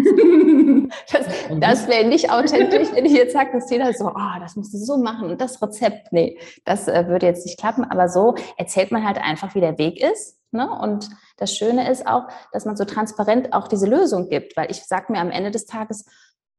das, 1.12 1.26
das 1.60 1.88
wäre 1.88 2.06
nicht 2.06 2.30
authentisch, 2.30 2.88
wenn 2.92 3.04
ich 3.04 3.12
jetzt 3.12 3.32
sage, 3.32 3.50
Christina, 3.50 3.92
so, 3.92 4.06
oh, 4.06 4.40
das 4.40 4.56
musst 4.56 4.74
du 4.74 4.78
so 4.78 4.96
machen 4.96 5.30
und 5.30 5.40
das 5.40 5.60
Rezept, 5.60 6.12
nee, 6.12 6.38
das 6.64 6.88
äh, 6.88 7.06
würde 7.08 7.26
jetzt 7.26 7.46
nicht 7.46 7.58
klappen. 7.58 7.84
Aber 7.84 8.08
so 8.08 8.34
erzählt 8.56 8.92
man 8.92 9.04
halt 9.04 9.18
einfach, 9.18 9.54
wie 9.54 9.60
der 9.60 9.78
Weg 9.78 10.00
ist. 10.00 10.38
Ne? 10.52 10.70
Und 10.70 11.10
das 11.36 11.54
Schöne 11.54 11.90
ist 11.90 12.06
auch, 12.06 12.28
dass 12.52 12.64
man 12.64 12.76
so 12.76 12.84
transparent 12.84 13.52
auch 13.52 13.66
diese 13.66 13.86
Lösung 13.86 14.28
gibt, 14.28 14.56
weil 14.56 14.70
ich 14.70 14.84
sage 14.84 15.12
mir 15.12 15.18
am 15.18 15.30
Ende 15.30 15.50
des 15.50 15.66
Tages, 15.66 16.06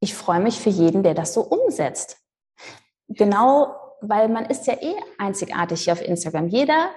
ich 0.01 0.13
freue 0.13 0.41
mich 0.41 0.59
für 0.59 0.69
jeden, 0.69 1.01
der 1.03 1.13
das 1.13 1.33
so 1.33 1.41
umsetzt. 1.41 2.17
Genau, 3.07 3.73
weil 4.09 4.29
man 4.29 4.45
ist 4.45 4.67
ja 4.67 4.73
eh 4.73 4.95
einzigartig 5.17 5.83
hier 5.83 5.93
auf 5.93 6.01
Instagram. 6.01 6.47
Jeder 6.47 6.89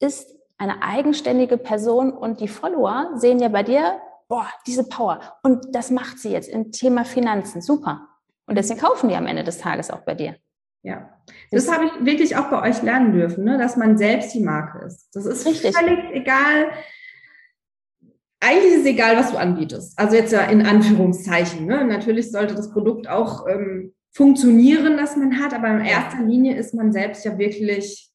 ist 0.00 0.30
eine 0.58 0.82
eigenständige 0.82 1.58
Person 1.58 2.12
und 2.12 2.40
die 2.40 2.48
Follower 2.48 3.10
sehen 3.16 3.38
ja 3.40 3.48
bei 3.48 3.62
dir 3.62 4.00
boah, 4.28 4.48
diese 4.66 4.84
Power. 4.84 5.20
Und 5.42 5.74
das 5.74 5.90
macht 5.90 6.18
sie 6.18 6.30
jetzt 6.30 6.48
im 6.48 6.72
Thema 6.72 7.04
Finanzen. 7.04 7.62
Super. 7.62 8.08
Und 8.46 8.56
deswegen 8.56 8.80
kaufen 8.80 9.08
die 9.08 9.14
am 9.14 9.26
Ende 9.26 9.44
des 9.44 9.58
Tages 9.58 9.90
auch 9.90 10.00
bei 10.00 10.14
dir. 10.14 10.36
Ja, 10.82 11.08
das, 11.50 11.70
habe 11.72 11.86
ich 11.86 12.04
wirklich 12.04 12.36
auch 12.36 12.50
bei 12.50 12.68
euch 12.68 12.82
lernen 12.82 13.12
dürfen, 13.12 13.44
ne? 13.44 13.56
dass 13.56 13.76
man 13.76 13.96
selbst 13.96 14.34
die 14.34 14.42
Marke 14.42 14.84
ist. 14.84 15.08
Das 15.14 15.24
ist 15.24 15.46
richtig. 15.46 15.74
völlig 15.74 15.98
egal. 16.12 16.72
Eigentlich 18.40 18.74
ist 18.74 18.80
es 18.80 18.86
egal, 18.86 19.16
was 19.16 19.30
du 19.30 19.38
anbietest. 19.38 19.98
Also 19.98 20.14
jetzt 20.16 20.32
ja 20.32 20.42
in 20.42 20.66
Anführungszeichen. 20.66 21.64
Ne? 21.64 21.86
Natürlich 21.86 22.30
sollte 22.30 22.54
das 22.54 22.70
Produkt 22.70 23.08
auch 23.08 23.46
ähm, 23.48 23.93
funktionieren, 24.14 24.96
das 24.96 25.16
man 25.16 25.42
hat, 25.42 25.52
aber 25.52 25.68
in 25.68 25.84
erster 25.84 26.22
Linie 26.22 26.56
ist 26.56 26.72
man 26.72 26.92
selbst 26.92 27.24
ja 27.24 27.36
wirklich 27.36 28.10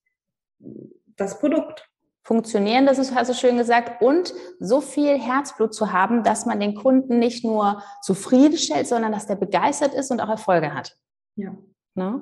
das 1.18 1.40
Produkt 1.40 1.90
funktionieren, 2.24 2.86
das 2.86 3.00
ist, 3.00 3.14
hast 3.14 3.30
du 3.30 3.34
schön 3.34 3.58
gesagt, 3.58 4.02
und 4.02 4.34
so 4.60 4.82
viel 4.82 5.20
Herzblut 5.20 5.74
zu 5.74 5.92
haben, 5.92 6.24
dass 6.24 6.46
man 6.46 6.60
den 6.60 6.76
Kunden 6.76 7.20
nicht 7.20 7.44
nur 7.44 7.84
zufriedenstellt, 8.02 8.88
sondern 8.88 9.12
dass 9.12 9.28
der 9.28 9.36
begeistert 9.36 9.94
ist 9.94 10.12
und 10.12 10.22
auch 10.22 10.30
Erfolge 10.30 10.74
hat. 10.74 10.96
Ja. 11.36 11.56
Ne? 11.96 12.22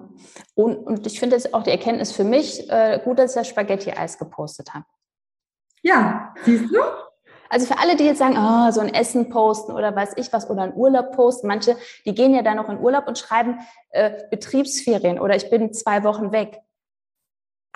Und, 0.56 0.78
und 0.78 1.06
ich 1.06 1.20
finde 1.20 1.36
es 1.36 1.54
auch 1.54 1.62
die 1.62 1.72
Erkenntnis 1.72 2.12
für 2.12 2.24
mich 2.24 2.70
äh, 2.70 3.00
gut, 3.04 3.20
dass 3.20 3.32
ich 3.32 3.42
das 3.42 3.48
Spaghetti-Eis 3.48 4.18
gepostet 4.18 4.74
habe. 4.74 4.86
Ja, 5.84 6.34
siehst 6.44 6.74
du? 6.74 6.80
Also 7.50 7.66
für 7.66 7.80
alle, 7.80 7.96
die 7.96 8.04
jetzt 8.04 8.20
sagen, 8.20 8.36
oh, 8.38 8.72
so 8.72 8.82
ein 8.82 8.94
Essen 8.94 9.30
posten 9.30 9.72
oder 9.72 9.96
weiß 9.96 10.14
ich 10.18 10.32
was 10.34 10.50
oder 10.50 10.64
ein 10.64 10.76
Urlaub 10.76 11.12
posten, 11.14 11.48
manche, 11.48 11.78
die 12.06 12.14
gehen 12.14 12.34
ja 12.34 12.42
dann 12.42 12.58
noch 12.58 12.70
in 12.70 12.80
Urlaub 12.80 13.08
und 13.08 13.18
schreiben 13.18 13.60
äh, 13.90 14.12
Betriebsferien 14.30 15.20
oder 15.20 15.36
ich 15.36 15.50
bin 15.50 15.74
zwei 15.74 16.04
Wochen 16.04 16.32
weg 16.32 16.62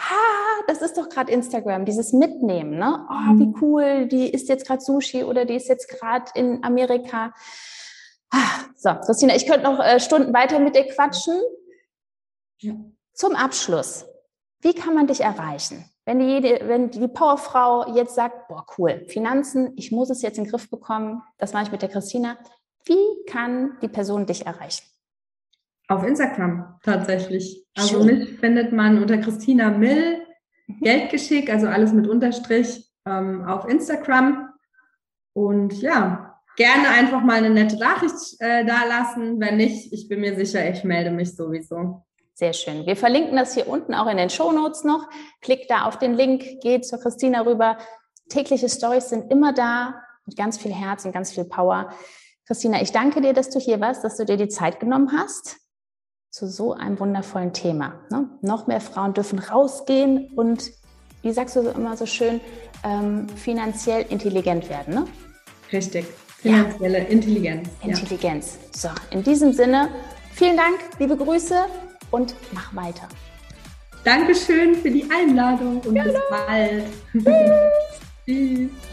ah, 0.01 0.63
das 0.67 0.81
ist 0.81 0.97
doch 0.97 1.09
gerade 1.09 1.31
Instagram, 1.31 1.85
dieses 1.85 2.13
Mitnehmen, 2.13 2.77
ne? 2.77 3.05
Oh, 3.09 3.39
wie 3.39 3.47
mhm. 3.47 3.55
cool, 3.61 4.07
die 4.07 4.29
isst 4.29 4.49
jetzt 4.49 4.65
gerade 4.65 4.81
Sushi 4.81 5.23
oder 5.23 5.45
die 5.45 5.55
ist 5.55 5.67
jetzt 5.67 5.87
gerade 5.87 6.31
in 6.35 6.63
Amerika. 6.63 7.33
Ah, 8.31 8.65
so, 8.75 8.93
Christina, 9.05 9.35
ich 9.35 9.45
könnte 9.45 9.63
noch 9.63 9.79
äh, 9.79 9.99
Stunden 9.99 10.33
weiter 10.33 10.59
mit 10.59 10.75
dir 10.75 10.87
quatschen. 10.87 11.39
Ja. 12.59 12.73
Zum 13.13 13.35
Abschluss, 13.35 14.05
wie 14.61 14.73
kann 14.73 14.93
man 14.93 15.07
dich 15.07 15.21
erreichen? 15.21 15.85
Wenn 16.11 16.19
die, 16.19 16.43
wenn 16.67 16.89
die 16.91 17.07
Powerfrau 17.07 17.95
jetzt 17.95 18.15
sagt, 18.15 18.49
boah, 18.49 18.65
cool, 18.77 19.05
Finanzen, 19.07 19.71
ich 19.77 19.93
muss 19.93 20.09
es 20.09 20.21
jetzt 20.21 20.37
in 20.37 20.43
den 20.43 20.51
Griff 20.51 20.69
bekommen, 20.69 21.21
das 21.37 21.53
mache 21.53 21.63
ich 21.63 21.71
mit 21.71 21.81
der 21.81 21.87
Christina. 21.87 22.37
Wie 22.83 23.25
kann 23.27 23.77
die 23.81 23.87
Person 23.87 24.25
dich 24.25 24.45
erreichen? 24.45 24.83
Auf 25.87 26.03
Instagram 26.03 26.77
tatsächlich. 26.83 27.65
Also 27.77 28.03
Schön. 28.03 28.19
mich 28.19 28.39
findet 28.39 28.73
man 28.73 29.01
unter 29.01 29.19
Christina 29.19 29.69
Mill, 29.69 30.19
mhm. 30.67 30.79
Geldgeschick, 30.81 31.49
also 31.49 31.67
alles 31.67 31.93
mit 31.93 32.09
Unterstrich 32.09 32.91
ähm, 33.05 33.45
auf 33.45 33.69
Instagram. 33.69 34.49
Und 35.31 35.81
ja, 35.81 36.41
gerne 36.57 36.89
einfach 36.89 37.23
mal 37.23 37.37
eine 37.37 37.51
nette 37.51 37.77
Nachricht 37.77 38.35
äh, 38.39 38.65
da 38.65 38.83
lassen. 38.83 39.39
Wenn 39.39 39.55
nicht, 39.55 39.93
ich 39.93 40.09
bin 40.09 40.19
mir 40.19 40.35
sicher, 40.35 40.69
ich 40.69 40.83
melde 40.83 41.11
mich 41.11 41.37
sowieso. 41.37 42.03
Sehr 42.41 42.53
schön. 42.53 42.87
Wir 42.87 42.97
verlinken 42.97 43.37
das 43.37 43.53
hier 43.53 43.67
unten 43.67 43.93
auch 43.93 44.07
in 44.07 44.17
den 44.17 44.31
Show 44.31 44.51
Notes 44.51 44.83
noch. 44.83 45.07
Klickt 45.41 45.69
da 45.69 45.83
auf 45.85 45.99
den 45.99 46.15
Link, 46.15 46.59
geht 46.61 46.87
zur 46.87 46.99
Christina 46.99 47.41
rüber. 47.41 47.77
Tägliche 48.29 48.67
Stories 48.67 49.09
sind 49.09 49.31
immer 49.31 49.53
da 49.53 50.01
mit 50.25 50.37
ganz 50.37 50.57
viel 50.57 50.73
Herz 50.73 51.05
und 51.05 51.11
ganz 51.11 51.31
viel 51.31 51.43
Power. 51.43 51.91
Christina, 52.47 52.81
ich 52.81 52.91
danke 52.91 53.21
dir, 53.21 53.33
dass 53.33 53.51
du 53.51 53.59
hier 53.59 53.79
warst, 53.79 54.03
dass 54.03 54.17
du 54.17 54.25
dir 54.25 54.37
die 54.37 54.47
Zeit 54.47 54.79
genommen 54.79 55.11
hast 55.15 55.57
zu 56.31 56.47
so 56.47 56.73
einem 56.73 56.99
wundervollen 56.99 57.53
Thema. 57.53 57.99
Ne? 58.09 58.27
Noch 58.41 58.65
mehr 58.65 58.81
Frauen 58.81 59.13
dürfen 59.13 59.37
rausgehen 59.37 60.31
und, 60.35 60.71
wie 61.21 61.33
sagst 61.33 61.55
du 61.55 61.59
immer 61.59 61.95
so 61.95 62.07
schön, 62.07 62.41
ähm, 62.83 63.29
finanziell 63.29 64.07
intelligent 64.09 64.67
werden. 64.67 64.95
Ne? 64.95 65.05
Richtig. 65.71 66.07
Finanzielle 66.39 67.03
ja. 67.03 67.05
Intelligenz. 67.05 67.69
Intelligenz. 67.83 68.57
Ja. 68.73 68.79
So, 68.79 68.89
in 69.15 69.21
diesem 69.21 69.53
Sinne, 69.53 69.89
vielen 70.33 70.57
Dank, 70.57 70.79
liebe 70.97 71.15
Grüße 71.15 71.67
und 72.11 72.35
mach 72.51 72.75
weiter. 72.75 73.07
Dankeschön 74.03 74.75
für 74.75 74.89
die 74.89 75.05
Einladung 75.11 75.81
und 75.81 75.95
ja, 75.95 76.03
bis 76.03 76.15
bald. 76.29 76.85
Tschüss. 78.25 78.69